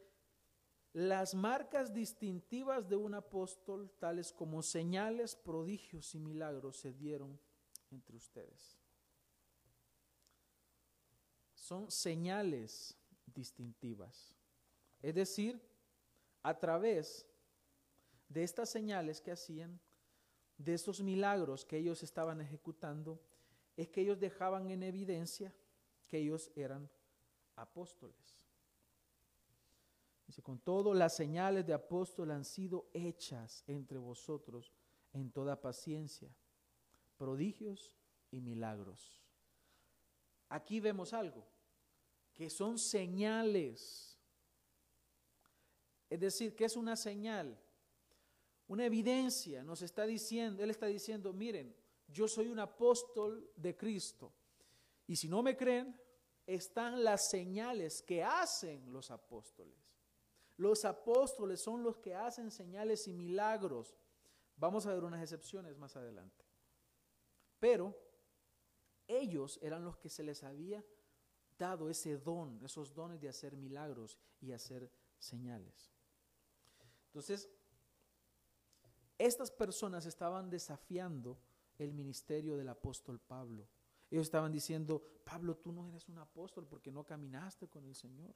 [0.93, 7.39] las marcas distintivas de un apóstol, tales como señales, prodigios y milagros, se dieron
[7.91, 8.80] entre ustedes.
[11.71, 12.99] Son señales
[13.33, 14.35] distintivas.
[15.01, 15.63] Es decir,
[16.43, 17.25] a través
[18.29, 19.79] de estas señales que hacían,
[20.59, 23.21] de estos milagros que ellos estaban ejecutando,
[23.77, 25.55] es que ellos dejaban en evidencia
[26.09, 26.91] que ellos eran
[27.55, 28.35] apóstoles.
[30.27, 34.73] Dice, con todo, las señales de apóstol han sido hechas entre vosotros
[35.13, 36.35] en toda paciencia,
[37.17, 37.97] prodigios
[38.33, 39.23] y milagros.
[40.49, 41.47] Aquí vemos algo,
[42.41, 44.19] que son señales.
[46.09, 47.55] Es decir, que es una señal,
[48.67, 49.63] una evidencia.
[49.63, 51.77] Nos está diciendo, Él está diciendo, miren,
[52.09, 54.33] yo soy un apóstol de Cristo.
[55.07, 55.95] Y si no me creen,
[56.47, 59.77] están las señales que hacen los apóstoles.
[60.57, 63.95] Los apóstoles son los que hacen señales y milagros.
[64.57, 66.47] Vamos a ver unas excepciones más adelante.
[67.59, 67.95] Pero
[69.07, 70.83] ellos eran los que se les había
[71.61, 75.93] dado ese don, esos dones de hacer milagros y hacer señales.
[77.09, 77.49] Entonces,
[79.19, 81.39] estas personas estaban desafiando
[81.79, 83.69] el ministerio del apóstol Pablo.
[84.11, 88.35] Ellos estaban diciendo, Pablo, tú no eres un apóstol porque no caminaste con el Señor.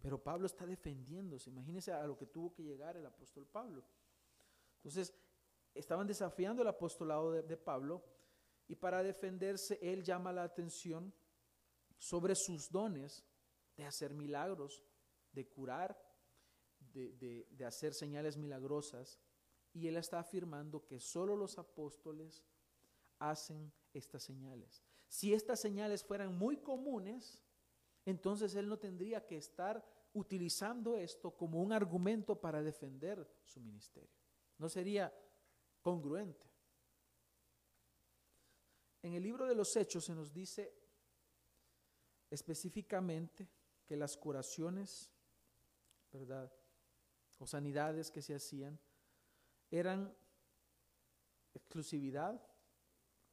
[0.00, 1.50] Pero Pablo está defendiéndose.
[1.50, 3.84] Imagínense a lo que tuvo que llegar el apóstol Pablo.
[4.76, 5.12] Entonces,
[5.74, 8.02] estaban desafiando el apostolado de, de Pablo
[8.68, 11.12] y para defenderse, él llama la atención
[11.98, 13.24] sobre sus dones
[13.76, 14.84] de hacer milagros
[15.32, 16.00] de curar,
[16.78, 19.20] de, de hacer señales milagrosas,
[19.72, 22.42] y él está afirmando que solo los apóstoles
[23.18, 24.82] hacen estas señales.
[25.08, 27.42] Si estas señales fueran muy comunes,
[28.06, 34.16] entonces él no tendría que estar utilizando esto como un argumento para defender su ministerio.
[34.56, 35.12] No sería
[35.82, 36.50] congruente.
[39.02, 40.74] En el libro de los Hechos se nos dice
[42.30, 43.48] específicamente
[43.86, 45.10] que las curaciones,
[46.12, 46.52] ¿verdad?
[47.38, 48.78] O sanidades que se hacían
[49.70, 50.14] eran
[51.54, 52.40] exclusividad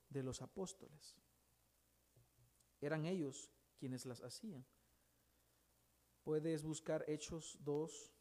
[0.10, 1.16] de los apóstoles.
[2.82, 4.66] Eran ellos quienes las hacían.
[6.24, 8.14] Puedes buscar Hechos 2,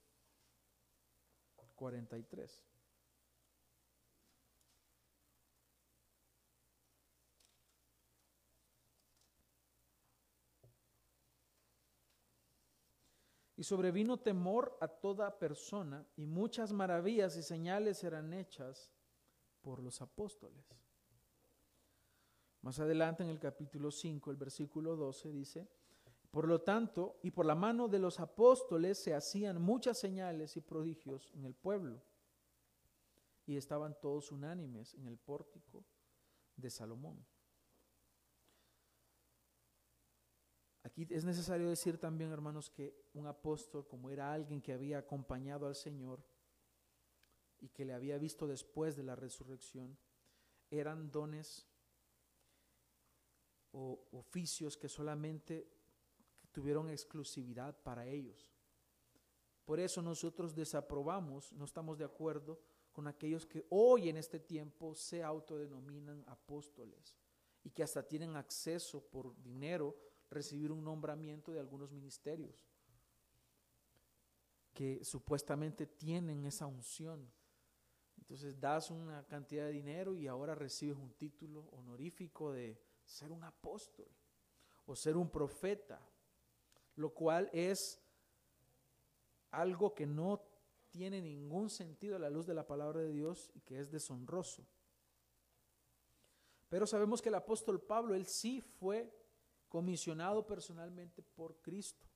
[1.74, 2.71] 43.
[13.62, 18.90] Y sobrevino temor a toda persona, y muchas maravillas y señales eran hechas
[19.60, 20.66] por los apóstoles.
[22.62, 25.68] Más adelante en el capítulo 5, el versículo 12 dice,
[26.32, 30.60] por lo tanto, y por la mano de los apóstoles se hacían muchas señales y
[30.60, 32.02] prodigios en el pueblo,
[33.46, 35.84] y estaban todos unánimes en el pórtico
[36.56, 37.24] de Salomón.
[40.84, 45.66] Aquí es necesario decir también, hermanos, que un apóstol, como era alguien que había acompañado
[45.66, 46.24] al Señor
[47.60, 49.96] y que le había visto después de la resurrección,
[50.70, 51.68] eran dones
[53.70, 55.70] o oficios que solamente
[56.50, 58.52] tuvieron exclusividad para ellos.
[59.64, 62.60] Por eso nosotros desaprobamos, no estamos de acuerdo
[62.92, 67.16] con aquellos que hoy en este tiempo se autodenominan apóstoles
[67.62, 69.96] y que hasta tienen acceso por dinero
[70.32, 72.66] recibir un nombramiento de algunos ministerios
[74.72, 77.30] que supuestamente tienen esa unción.
[78.16, 83.44] Entonces das una cantidad de dinero y ahora recibes un título honorífico de ser un
[83.44, 84.08] apóstol
[84.86, 86.00] o ser un profeta,
[86.96, 88.00] lo cual es
[89.50, 90.42] algo que no
[90.90, 94.66] tiene ningún sentido a la luz de la palabra de Dios y que es deshonroso.
[96.68, 99.12] Pero sabemos que el apóstol Pablo, él sí fue
[99.72, 102.06] comisionado personalmente por Cristo.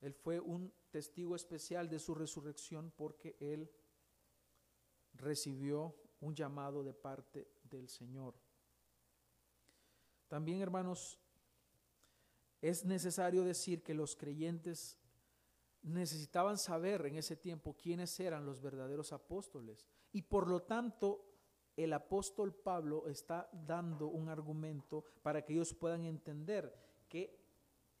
[0.00, 3.70] Él fue un testigo especial de su resurrección porque él
[5.14, 8.34] recibió un llamado de parte del Señor.
[10.26, 11.20] También, hermanos,
[12.60, 14.98] es necesario decir que los creyentes
[15.82, 21.29] necesitaban saber en ese tiempo quiénes eran los verdaderos apóstoles y por lo tanto
[21.76, 26.74] el apóstol Pablo está dando un argumento para que ellos puedan entender
[27.08, 27.40] que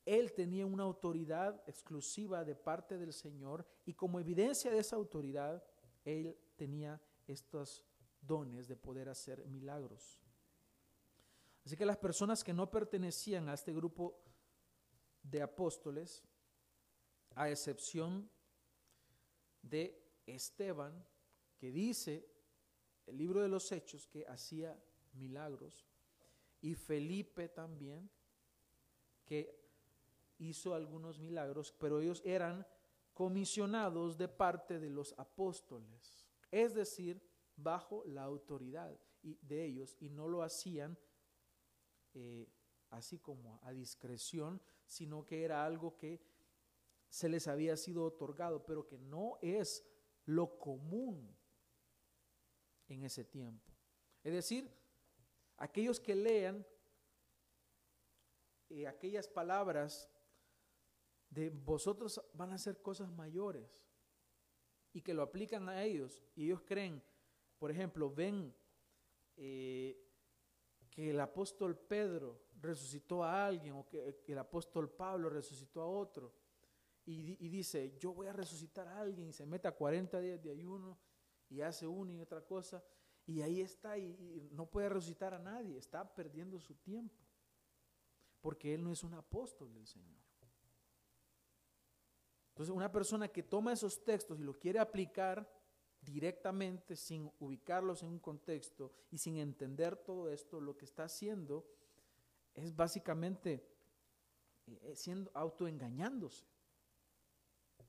[0.06, 5.62] él tenía una autoridad exclusiva de parte del Señor y como evidencia de esa autoridad,
[6.04, 7.84] él tenía estos
[8.20, 10.20] dones de poder hacer milagros.
[11.64, 14.20] Así que las personas que no pertenecían a este grupo
[15.22, 16.24] de apóstoles,
[17.34, 18.28] a excepción
[19.62, 21.04] de Esteban,
[21.58, 22.29] que dice
[23.10, 24.76] el libro de los Hechos que hacía
[25.14, 25.86] milagros,
[26.62, 28.10] y Felipe también,
[29.24, 29.58] que
[30.38, 32.66] hizo algunos milagros, pero ellos eran
[33.12, 37.20] comisionados de parte de los apóstoles, es decir,
[37.56, 40.96] bajo la autoridad de ellos, y no lo hacían
[42.14, 42.48] eh,
[42.90, 46.20] así como a discreción, sino que era algo que
[47.08, 49.84] se les había sido otorgado, pero que no es
[50.24, 51.36] lo común
[52.90, 53.72] en ese tiempo.
[54.22, 54.70] Es decir,
[55.56, 56.66] aquellos que lean
[58.70, 60.08] eh, aquellas palabras
[61.28, 63.82] de vosotros van a hacer cosas mayores
[64.92, 67.02] y que lo aplican a ellos y ellos creen,
[67.58, 68.54] por ejemplo, ven
[69.36, 70.00] eh,
[70.88, 76.32] que el apóstol Pedro resucitó a alguien o que, el apóstol Pablo resucitó a otro
[77.04, 80.52] y, dice, yo voy a resucitar a alguien y se mete a 40 días de
[80.52, 80.96] ayuno
[81.50, 82.82] y hace una y otra cosa,
[83.26, 87.18] y ahí está y, no puede resucitar a nadie, está perdiendo su tiempo,
[88.40, 90.18] porque él no es un apóstol del Señor.
[92.48, 95.50] Entonces, una persona que toma esos textos y los quiere aplicar
[96.00, 101.66] directamente sin ubicarlos en un contexto y sin entender todo esto, lo que está haciendo
[102.54, 103.66] es básicamente
[104.66, 106.44] eh, siendo autoengañándose,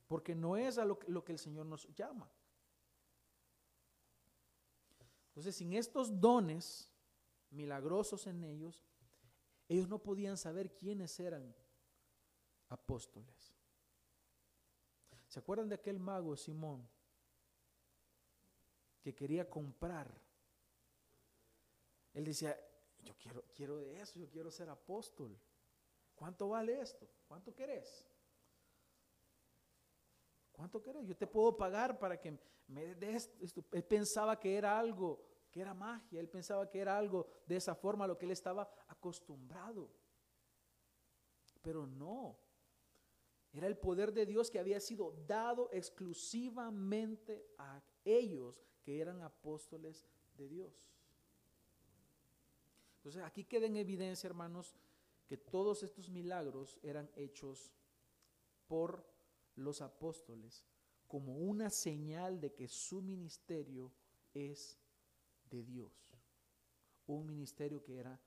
[0.08, 2.32] porque no es a lo que el Señor nos llama.
[5.32, 6.92] Entonces, sin estos dones
[7.52, 8.84] milagrosos en ellos,
[9.70, 11.56] ellos no podían saber quiénes eran
[12.68, 13.56] apóstoles.
[15.30, 16.86] ¿Se acuerdan de aquel mago Simón
[19.02, 20.14] que quería comprar?
[22.14, 22.60] Él decía,
[23.00, 25.40] yo quiero, quiero eso, yo quiero ser apóstol.
[26.14, 27.08] ¿Cuánto vale esto?
[27.26, 28.06] ¿Cuánto querés?
[30.62, 31.08] ¿Cuánto querés?
[31.08, 32.38] Yo te puedo pagar para que
[32.68, 33.66] me des esto.
[33.72, 36.20] Él pensaba que era algo, que era magia.
[36.20, 39.90] Él pensaba que era algo de esa forma a lo que él estaba acostumbrado.
[41.64, 42.38] Pero no.
[43.52, 50.06] Era el poder de Dios que había sido dado exclusivamente a ellos que eran apóstoles
[50.38, 50.88] de Dios.
[52.98, 54.76] Entonces aquí queda en evidencia, hermanos,
[55.26, 57.74] que todos estos milagros eran hechos
[58.68, 59.11] por
[59.56, 60.66] los apóstoles
[61.08, 63.92] como una señal de que su ministerio
[64.34, 64.80] es
[65.50, 65.92] de Dios.
[67.08, 68.20] Un ministerio que era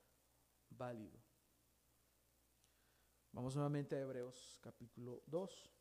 [0.69, 1.19] válido.
[3.31, 5.71] Vamos nuevamente a Hebreos capítulo 2,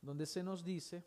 [0.00, 1.04] donde se nos dice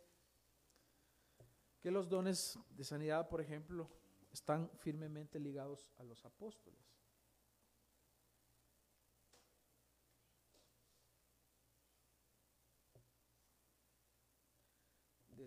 [1.79, 3.89] que los dones de sanidad, por ejemplo,
[4.31, 6.92] están firmemente ligados a los apóstoles.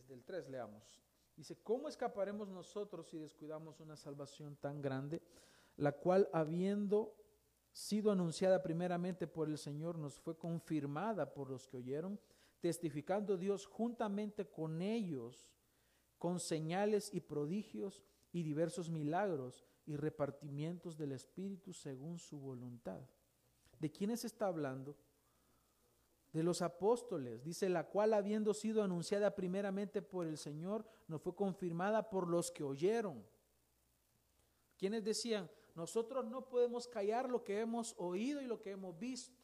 [0.07, 1.01] Desde el 3 leamos.
[1.37, 5.21] Dice, ¿cómo escaparemos nosotros si descuidamos una salvación tan grande?
[5.77, 7.15] la cual habiendo
[7.73, 12.19] sido anunciada primeramente por el Señor, nos fue confirmada por los que oyeron,
[12.61, 15.51] testificando Dios juntamente con ellos,
[16.19, 18.03] con señales y prodigios
[18.33, 23.01] y diversos milagros y repartimientos del Espíritu según su voluntad.
[23.79, 24.97] ¿De quiénes está hablando?
[26.37, 31.35] De los apóstoles, dice, la cual habiendo sido anunciada primeramente por el Señor, nos fue
[31.35, 33.27] confirmada por los que oyeron.
[34.77, 39.41] ¿Quiénes decían, nosotros no podemos callar lo que hemos oído y lo que hemos visto.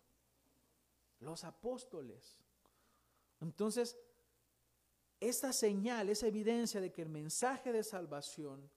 [1.18, 2.36] Los apóstoles.
[3.40, 3.96] Entonces,
[5.18, 8.70] esa señal, esa evidencia de que el mensaje de salvación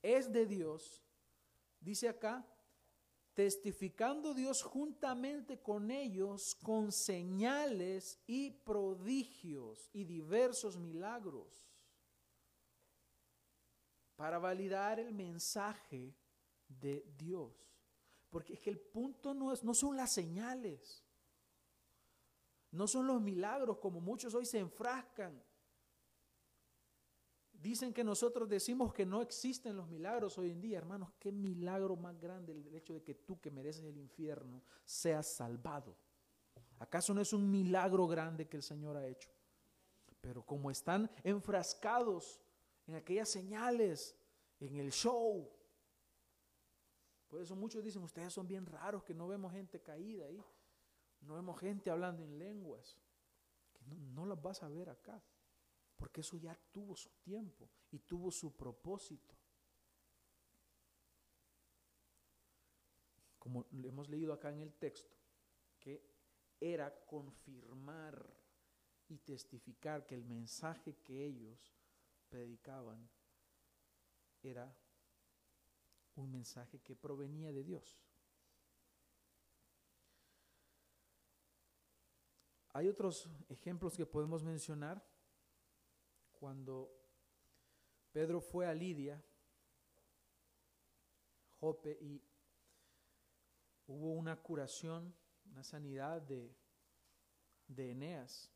[0.00, 1.02] es de Dios,
[1.80, 2.46] dice acá,
[3.34, 11.72] testificando Dios juntamente con ellos con señales y prodigios y diversos milagros
[14.16, 16.14] para validar el mensaje
[16.68, 17.52] de Dios.
[18.30, 21.02] Porque es que el punto no, es, no son las señales,
[22.70, 25.42] no son los milagros como muchos hoy se enfrascan.
[27.62, 30.78] Dicen que nosotros decimos que no existen los milagros hoy en día.
[30.78, 35.28] Hermanos, qué milagro más grande el hecho de que tú que mereces el infierno seas
[35.28, 35.96] salvado.
[36.80, 39.30] ¿Acaso no es un milagro grande que el Señor ha hecho?
[40.20, 42.42] Pero como están enfrascados
[42.88, 44.18] en aquellas señales,
[44.58, 45.48] en el show,
[47.28, 50.44] por eso muchos dicen, ustedes son bien raros que no vemos gente caída ahí.
[51.20, 52.98] No vemos gente hablando en lenguas.
[53.72, 55.22] Que no, no las vas a ver acá.
[56.02, 59.36] Porque eso ya tuvo su tiempo y tuvo su propósito.
[63.38, 65.16] Como hemos leído acá en el texto,
[65.78, 66.04] que
[66.58, 68.20] era confirmar
[69.06, 71.72] y testificar que el mensaje que ellos
[72.28, 73.08] predicaban
[74.42, 74.76] era
[76.16, 77.96] un mensaje que provenía de Dios.
[82.72, 85.11] Hay otros ejemplos que podemos mencionar.
[86.42, 86.90] Cuando
[88.10, 89.22] Pedro fue a Lidia,
[91.60, 92.20] Jope, y
[93.86, 95.14] hubo una curación,
[95.52, 96.52] una sanidad de,
[97.68, 98.50] de Eneas.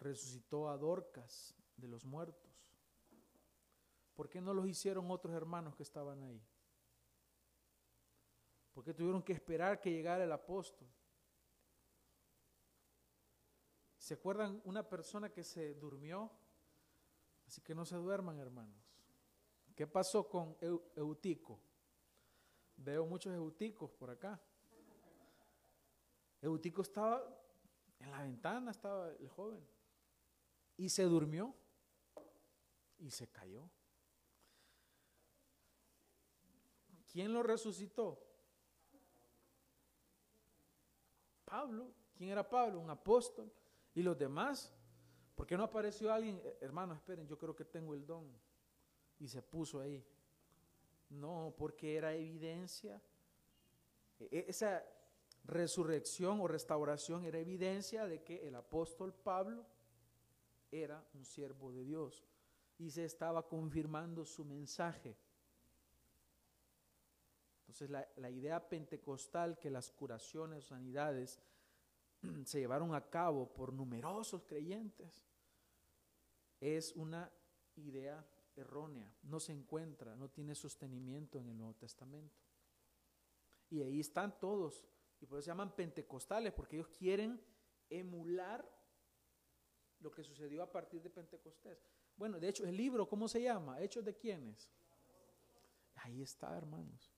[0.00, 2.50] Resucitó a Dorcas de los muertos.
[4.16, 6.44] ¿Por qué no los hicieron otros hermanos que estaban ahí?
[8.72, 10.88] ¿Por qué tuvieron que esperar que llegara el apóstol?
[13.98, 16.41] ¿Se acuerdan una persona que se durmió?
[17.52, 18.82] Así que no se duerman, hermanos.
[19.76, 20.56] ¿Qué pasó con
[20.96, 21.60] Eutico?
[22.76, 24.40] Veo muchos euticos por acá.
[26.40, 27.22] Eutico estaba
[27.98, 29.62] en la ventana, estaba el joven.
[30.78, 31.54] Y se durmió
[32.96, 33.68] y se cayó.
[37.12, 38.18] ¿Quién lo resucitó?
[41.44, 41.92] Pablo.
[42.14, 42.80] ¿Quién era Pablo?
[42.80, 43.52] Un apóstol.
[43.94, 44.72] ¿Y los demás?
[45.34, 46.40] ¿Por qué no apareció alguien?
[46.44, 48.30] Eh, hermano, esperen, yo creo que tengo el don.
[49.18, 50.04] Y se puso ahí.
[51.10, 53.00] No, porque era evidencia.
[54.18, 54.84] E, e, esa
[55.44, 59.66] resurrección o restauración era evidencia de que el apóstol Pablo
[60.70, 62.24] era un siervo de Dios
[62.78, 65.16] y se estaba confirmando su mensaje.
[67.60, 71.40] Entonces la, idea pentecostal que las curaciones, sanidades
[72.44, 75.22] se llevaron a cabo por numerosos creyentes,
[76.60, 77.30] es una
[77.76, 78.24] idea
[78.56, 82.40] errónea, no se encuentra, no tiene sostenimiento en el Nuevo Testamento.
[83.70, 84.84] Y ahí están todos,
[85.20, 87.40] y por eso se llaman pentecostales, porque ellos quieren
[87.88, 88.68] emular
[90.00, 91.78] lo que sucedió a partir de Pentecostés.
[92.16, 93.80] Bueno, de hecho, el libro, ¿cómo se llama?
[93.80, 94.68] ¿Hechos de quiénes?
[95.94, 97.12] Ahí está, hermanos.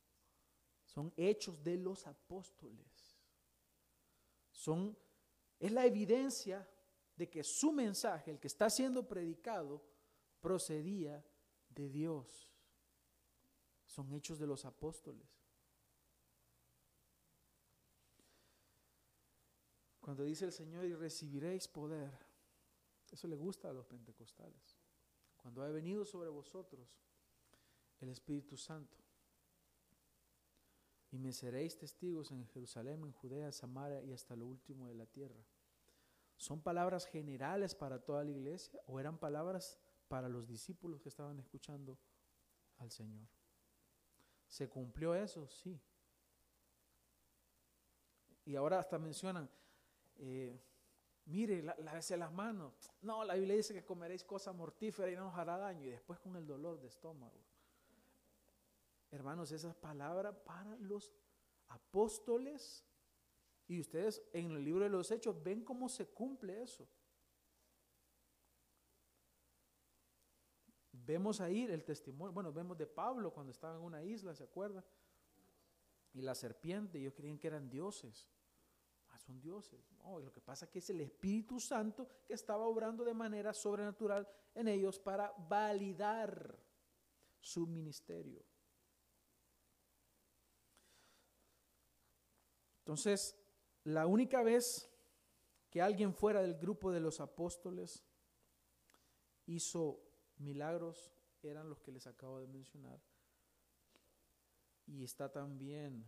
[0.85, 2.94] Son hechos de los apóstoles.
[4.65, 4.97] Son,
[5.61, 6.67] es la evidencia
[7.17, 9.85] de que su mensaje, el que está siendo predicado,
[10.41, 11.23] procedía
[11.69, 12.51] de Dios.
[13.85, 15.29] Son hechos de los apóstoles.
[20.01, 22.19] Cuando dice el Señor y recibiréis poder,
[23.13, 24.79] eso le gusta a los pentecostales.
[25.37, 26.89] Cuando ha venido sobre vosotros
[28.01, 29.04] el Espíritu Santo.
[31.15, 35.07] Y me seréis testigos en Jerusalén, en Judea, Samaria y hasta lo último de la
[35.07, 35.41] tierra.
[36.37, 41.39] ¿Son palabras generales para toda la iglesia o eran palabras para los discípulos que estaban
[41.39, 41.97] escuchando
[42.79, 43.29] al Señor?
[44.49, 45.47] ¿Se cumplió eso?
[45.47, 45.81] Sí.
[48.45, 49.49] Y ahora hasta mencionan,
[50.17, 50.61] eh,
[51.27, 52.75] mire, lávese las manos.
[53.03, 55.87] No, la Biblia dice que comeréis cosas mortíferas y no os hará daño.
[55.87, 57.54] Y después con el dolor de estómago.
[59.15, 61.13] Hermanos, esas palabras para los
[61.69, 62.85] apóstoles.
[63.67, 66.89] Y ustedes en el libro de los Hechos ven cómo se cumple eso.
[70.93, 74.85] Vemos ahí el testimonio, bueno, vemos de Pablo cuando estaba en una isla, ¿se acuerdan?
[76.13, 78.29] Y la serpiente, ellos creían que eran dioses
[79.25, 79.91] son dioses.
[79.93, 83.53] No, lo que pasa es que es el Espíritu Santo que estaba obrando de manera
[83.53, 86.59] sobrenatural en ellos para validar
[87.41, 88.45] su ministerio.
[92.85, 93.35] Entonces,
[93.85, 94.91] la única vez
[95.71, 98.05] que alguien fuera del grupo de los apóstoles
[99.47, 100.03] hizo
[100.37, 101.11] milagros
[101.43, 103.01] eran los que les acabo de mencionar.
[104.87, 106.05] Y está también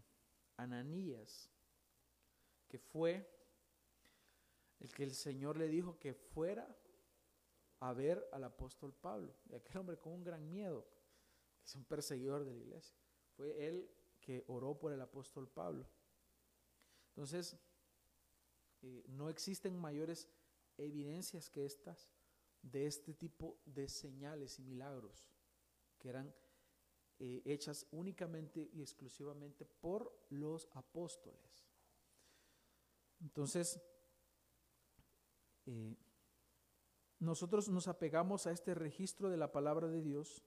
[0.59, 1.51] Ananías,
[2.69, 3.27] que fue
[4.79, 6.77] el que el Señor le dijo que fuera
[7.81, 9.35] a ver al apóstol Pablo.
[9.49, 10.87] Y aquel hombre con un gran miedo,
[11.59, 12.95] que es un perseguidor de la iglesia,
[13.35, 15.87] fue él que oró por el apóstol Pablo.
[17.17, 17.57] Entonces,
[18.83, 20.29] eh, no existen mayores
[20.77, 22.11] evidencias que estas
[22.61, 25.31] de este tipo de señales y milagros
[25.99, 26.35] que eran
[27.19, 31.67] eh, hechas únicamente y exclusivamente por los apóstoles.
[33.23, 33.81] Entonces,
[35.65, 35.97] eh,
[37.19, 40.45] nosotros nos apegamos a este registro de la palabra de Dios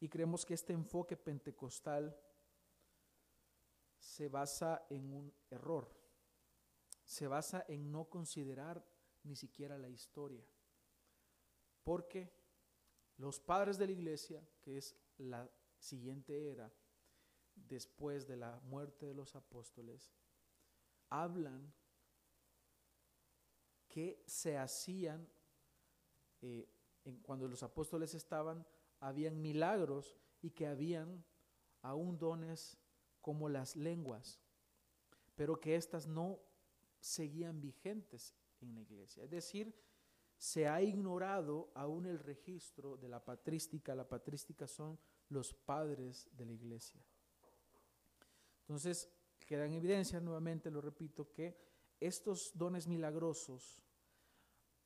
[0.00, 2.18] y creemos que este enfoque pentecostal
[4.06, 5.92] se basa en un error,
[7.04, 8.86] se basa en no considerar
[9.24, 10.46] ni siquiera la historia,
[11.82, 12.32] porque
[13.16, 16.72] los padres de la iglesia, que es la siguiente era
[17.56, 20.12] después de la muerte de los apóstoles,
[21.10, 21.74] hablan
[23.88, 25.28] que se hacían
[26.42, 26.68] eh,
[27.22, 28.64] cuando los apóstoles estaban,
[29.00, 31.24] habían milagros y que habían
[31.82, 32.78] aún dones
[33.26, 34.38] como las lenguas,
[35.34, 36.38] pero que éstas no
[37.00, 39.24] seguían vigentes en la iglesia.
[39.24, 39.74] Es decir,
[40.38, 43.96] se ha ignorado aún el registro de la patrística.
[43.96, 44.96] La patrística son
[45.28, 47.04] los padres de la iglesia.
[48.60, 49.10] Entonces,
[49.44, 51.58] queda en evidencia, nuevamente lo repito, que
[51.98, 53.82] estos dones milagrosos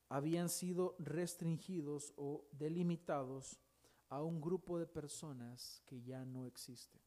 [0.09, 3.61] habían sido restringidos o delimitados
[4.09, 7.03] a un grupo de personas que ya no existen,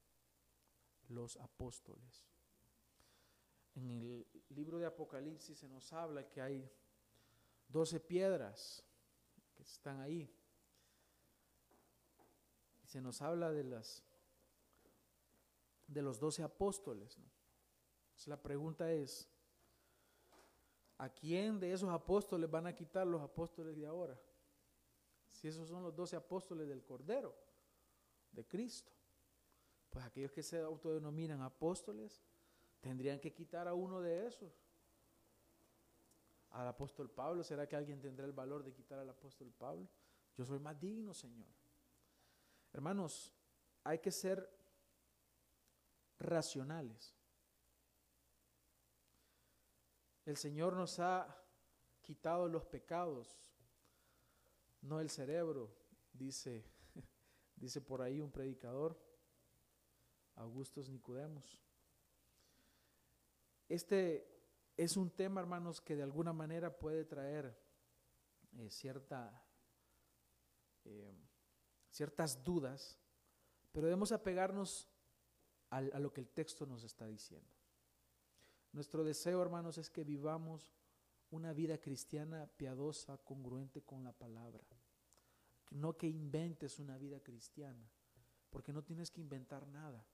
[1.10, 2.26] los apóstoles.
[3.76, 6.72] En el libro de Apocalipsis se nos habla que hay
[7.68, 8.84] doce piedras
[9.56, 10.32] que están ahí.
[12.86, 14.04] Se nos habla de las
[15.88, 17.18] de los doce apóstoles.
[17.18, 17.26] ¿no?
[18.26, 19.30] la pregunta es,
[20.97, 24.20] ¿a quién de esos apóstoles van a quitar los apóstoles de ahora?
[25.28, 27.36] Si esos son los doce apóstoles del Cordero,
[28.32, 28.91] de Cristo.
[29.94, 32.26] Pues aquellos que se autodenominan apóstoles
[32.82, 34.52] tendrían que quitar a uno de esos.
[36.50, 39.88] Al apóstol Pablo, ¿será que alguien tendrá el valor de quitar al apóstol Pablo?
[40.36, 41.48] Yo soy más digno, Señor.
[42.74, 43.32] Hermanos,
[43.84, 44.50] hay que ser
[46.18, 47.16] racionales.
[50.26, 51.39] El Señor nos ha
[52.02, 53.39] quitado los pecados,
[54.82, 55.72] no el cerebro,
[56.12, 56.66] dice,
[57.56, 59.12] dice por ahí un predicador,
[60.36, 61.60] Augustus Nicodemos.
[63.70, 64.28] Este
[64.78, 67.58] es un tema, hermanos, que de alguna manera puede traer
[68.58, 69.44] eh, cierta,
[70.86, 71.14] eh,
[71.90, 73.00] ciertas dudas,
[73.72, 74.90] pero debemos apegarnos
[75.70, 77.50] a lo que el texto nos está diciendo.
[78.74, 80.76] Nuestro deseo, hermanos, es que vivamos
[81.32, 84.64] una vida cristiana piadosa, congruente con la palabra.
[85.72, 87.90] No que inventes una vida cristiana,
[88.52, 90.06] porque no tienes que inventar nada.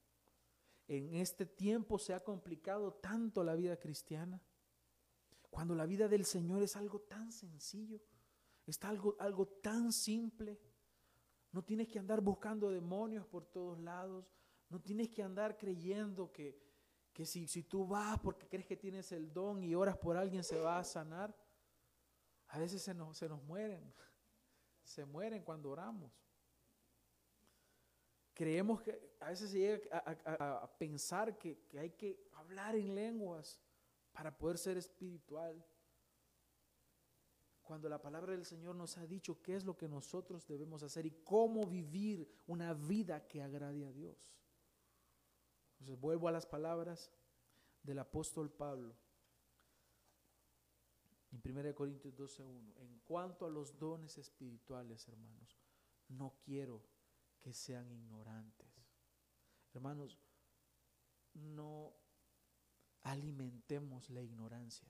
[0.89, 4.41] En este tiempo se ha complicado tanto la vida cristiana,
[5.51, 8.01] cuando la vida del Señor es algo tan sencillo,
[8.65, 10.59] está algo, algo tan simple.
[11.51, 14.25] No tienes que andar buscando demonios por todos lados,
[14.67, 16.59] no tienes que andar creyendo que,
[17.13, 20.43] que si, si tú vas porque crees que tienes el don y oras por alguien
[20.43, 21.35] se va a sanar,
[22.47, 23.93] a veces se nos, se nos mueren,
[24.83, 26.11] se mueren cuando oramos.
[28.39, 33.59] Creemos que a veces se llega a, pensar que, que hay que hablar en lenguas
[34.13, 35.61] para poder ser espiritual.
[37.61, 41.05] Cuando la palabra del Señor nos ha dicho qué es lo que nosotros debemos hacer
[41.05, 44.33] y cómo vivir una vida que agrade a Dios.
[45.73, 47.11] Entonces vuelvo a las palabras
[47.83, 48.95] del apóstol Pablo
[51.33, 52.73] en 1 Corintios 12.1.
[52.77, 55.59] En cuanto a los dones espirituales, hermanos,
[56.07, 56.81] no quiero
[57.39, 58.67] que sean ignorantes.
[59.73, 60.19] Hermanos,
[61.33, 61.93] no
[63.03, 64.89] alimentemos la ignorancia.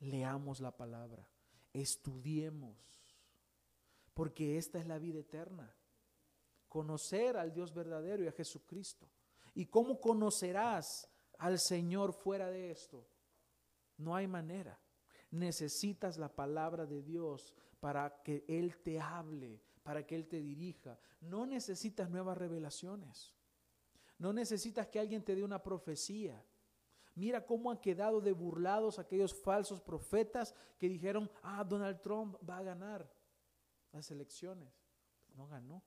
[0.00, 1.28] Leamos la palabra,
[1.72, 2.76] estudiemos,
[4.14, 5.74] porque esta es la vida eterna.
[6.68, 9.08] Conocer al Dios verdadero y a Jesucristo.
[9.54, 13.06] ¿Y cómo conocerás al Señor fuera de esto?
[13.98, 14.80] No hay manera.
[15.30, 20.98] Necesitas la palabra de Dios para que Él te hable, para que Él te dirija.
[21.20, 23.34] No necesitas nuevas revelaciones.
[24.18, 26.44] No necesitas que alguien te dé una profecía.
[27.14, 32.58] Mira cómo han quedado de burlados aquellos falsos profetas que dijeron, ah, Donald Trump va
[32.58, 33.10] a ganar
[33.92, 34.72] las elecciones.
[35.34, 35.82] No ganó.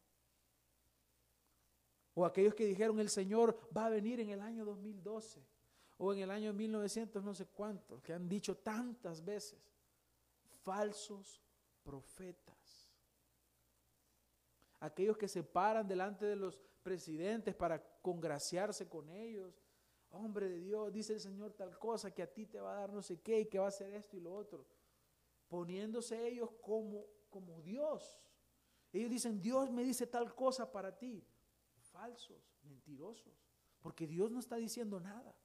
[2.13, 5.45] O aquellos que dijeron el Señor va a venir en el año 2012
[5.97, 9.59] o en el año 1900 no sé cuántos, que han dicho tantas veces,
[10.63, 11.41] falsos
[11.83, 12.64] profetas.
[14.85, 19.59] Aquellos que se paran delante de los presidentes para congraciarse con ellos.
[20.11, 22.93] Hombre de Dios, dice el Señor tal cosa, que a ti te va a dar
[22.93, 24.65] no sé qué y que va a hacer esto y lo otro.
[25.47, 28.21] Poniéndose ellos como, como Dios.
[28.93, 31.25] Ellos dicen, Dios me dice tal cosa para ti
[31.95, 33.33] falsos, mentirosos,
[33.81, 35.35] porque Dios no está diciendo nada.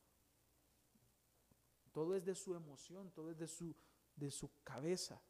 [1.93, 3.75] Todo es de su emoción, todo es de su,
[4.17, 5.23] de su cabeza.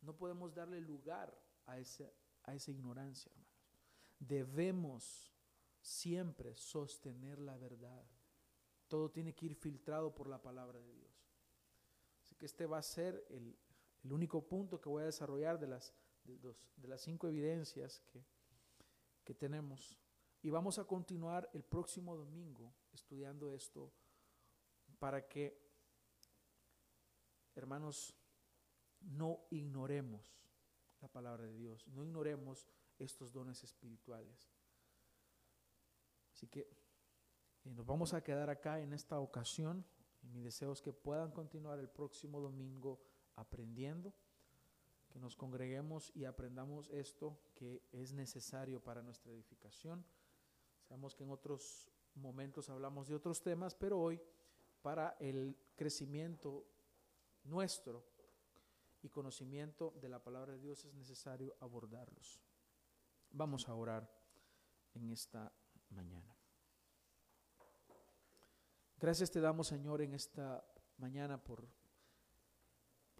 [0.00, 1.36] No podemos darle lugar
[1.66, 2.12] a, ese,
[2.44, 3.50] a esa ignorancia, hermanos.
[4.18, 5.32] Debemos
[5.80, 8.04] siempre sostener la verdad.
[8.88, 11.30] Todo tiene que ir filtrado por la palabra de Dios.
[12.22, 13.56] Así que este va a ser el,
[14.02, 15.94] el único punto que voy a desarrollar de las,
[16.24, 18.24] de, de las cinco evidencias que
[19.30, 19.96] que tenemos.
[20.42, 23.92] Y vamos a continuar el próximo domingo estudiando esto
[24.98, 25.56] para que,
[27.54, 28.12] hermanos,
[29.00, 30.36] no ignoremos
[31.00, 34.50] la palabra de Dios, no ignoremos estos dones espirituales.
[36.32, 36.60] Así que
[37.64, 39.84] eh, nos vamos a quedar acá en esta ocasión.
[40.22, 43.00] Y mi deseo es que puedan continuar el próximo domingo
[43.36, 44.12] aprendiendo
[45.10, 50.04] que nos congreguemos y aprendamos esto que es necesario para nuestra edificación.
[50.82, 54.20] Sabemos que en otros momentos hablamos de otros temas, pero hoy
[54.82, 56.64] para el crecimiento
[57.44, 58.04] nuestro
[59.02, 62.40] y conocimiento de la palabra de Dios es necesario abordarlos.
[63.30, 64.10] Vamos a orar
[64.94, 65.52] en esta
[65.90, 66.36] mañana.
[68.98, 70.64] Gracias te damos, Señor, en esta
[70.98, 71.68] mañana por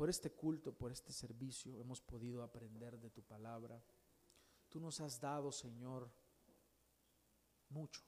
[0.00, 3.84] por este culto, por este servicio, hemos podido aprender de tu palabra.
[4.70, 6.10] Tú nos has dado, Señor,
[7.68, 8.00] mucho.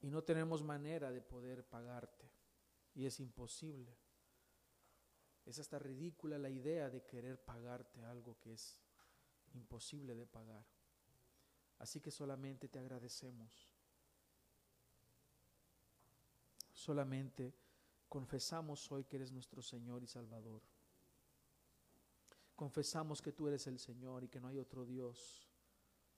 [0.00, 2.28] Y no tenemos manera de poder pagarte.
[2.94, 3.96] Y es imposible.
[5.44, 8.78] Es hasta ridícula la idea de querer pagarte algo que es
[9.52, 10.64] imposible de pagar.
[11.78, 13.68] Así que solamente te agradecemos.
[16.72, 17.54] Solamente
[18.08, 20.62] confesamos hoy que eres nuestro Señor y Salvador.
[22.54, 25.48] Confesamos que tú eres el Señor y que no hay otro Dios.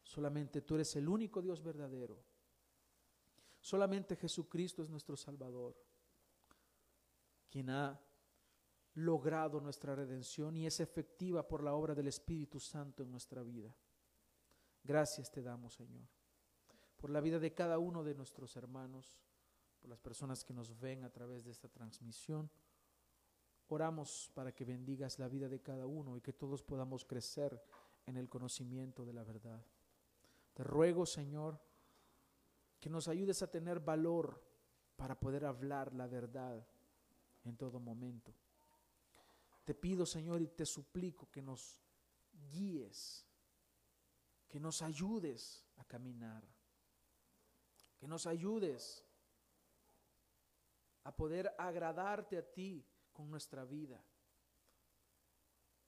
[0.02, 2.22] Solamente tú eres el único Dios verdadero.
[3.60, 5.74] Solamente Jesucristo es nuestro Salvador,
[7.50, 7.98] quien ha
[8.96, 13.74] logrado nuestra redención y es efectiva por la obra del Espíritu Santo en nuestra vida.
[14.82, 16.06] Gracias te damos, Señor,
[16.96, 19.18] por la vida de cada uno de nuestros hermanos
[19.78, 22.50] por las personas que nos ven a través de esta transmisión.
[23.68, 27.62] Oramos para que bendigas la vida de cada uno y que todos podamos crecer
[28.06, 29.62] en el conocimiento de la verdad.
[30.54, 31.60] Te ruego, Señor,
[32.80, 34.42] que nos ayudes a tener valor
[34.96, 36.66] para poder hablar la verdad
[37.44, 38.32] en todo momento.
[39.66, 41.82] Te pido, Señor, y te suplico que nos
[42.52, 43.26] guíes,
[44.46, 46.46] que nos ayudes a caminar,
[47.98, 49.04] que nos ayudes
[51.02, 54.00] a poder agradarte a ti con nuestra vida.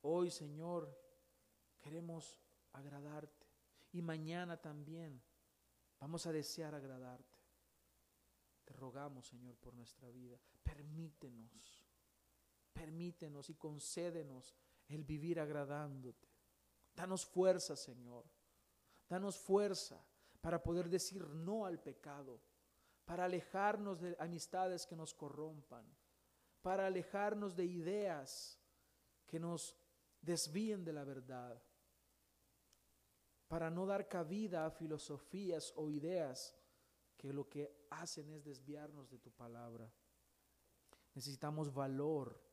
[0.00, 0.92] Hoy, Señor,
[1.78, 2.36] queremos
[2.72, 3.46] agradarte
[3.92, 5.22] y mañana también
[6.00, 7.44] vamos a desear agradarte.
[8.64, 10.36] Te rogamos, Señor, por nuestra vida.
[10.64, 11.77] Permítenos,
[12.78, 14.54] permítenos y concédenos
[14.86, 16.28] el vivir agradándote.
[16.94, 18.24] Danos fuerza, Señor.
[19.08, 20.00] Danos fuerza
[20.40, 22.40] para poder decir no al pecado,
[23.04, 25.84] para alejarnos de amistades que nos corrompan,
[26.62, 28.60] para alejarnos de ideas
[29.26, 29.76] que nos
[30.20, 31.60] desvíen de la verdad,
[33.48, 36.54] para no dar cabida a filosofías o ideas
[37.16, 39.90] que lo que hacen es desviarnos de tu palabra.
[41.14, 42.47] Necesitamos valor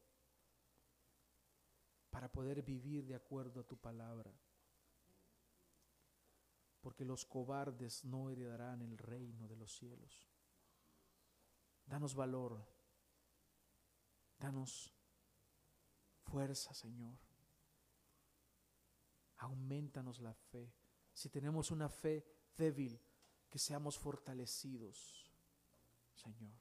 [2.15, 4.33] para poder vivir de acuerdo a tu palabra.
[6.79, 10.25] Porque los cobardes no heredarán el reino de los cielos.
[11.85, 12.65] Danos valor.
[14.39, 14.93] Danos
[16.21, 17.17] fuerza, Señor.
[19.39, 20.73] Aumentanos la fe.
[21.11, 22.25] Si tenemos una fe
[22.57, 22.97] débil,
[23.49, 25.29] que seamos fortalecidos,
[26.13, 26.55] Señor.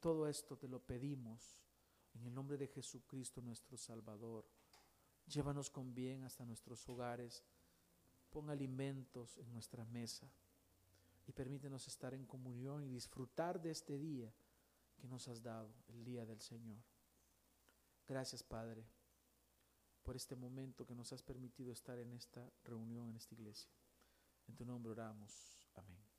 [0.00, 1.59] Todo esto te lo pedimos
[2.14, 4.46] en el nombre de Jesucristo nuestro Salvador.
[5.26, 7.44] Llévanos con bien hasta nuestros hogares.
[8.30, 10.30] Pon alimentos en nuestra mesa
[11.26, 14.32] y permítenos estar en comunión y disfrutar de este día
[14.96, 16.82] que nos has dado, el día del Señor.
[18.06, 18.84] Gracias, Padre,
[20.02, 23.70] por este momento que nos has permitido estar en esta reunión, en esta iglesia.
[24.48, 25.68] En tu nombre oramos.
[25.74, 26.09] Amén.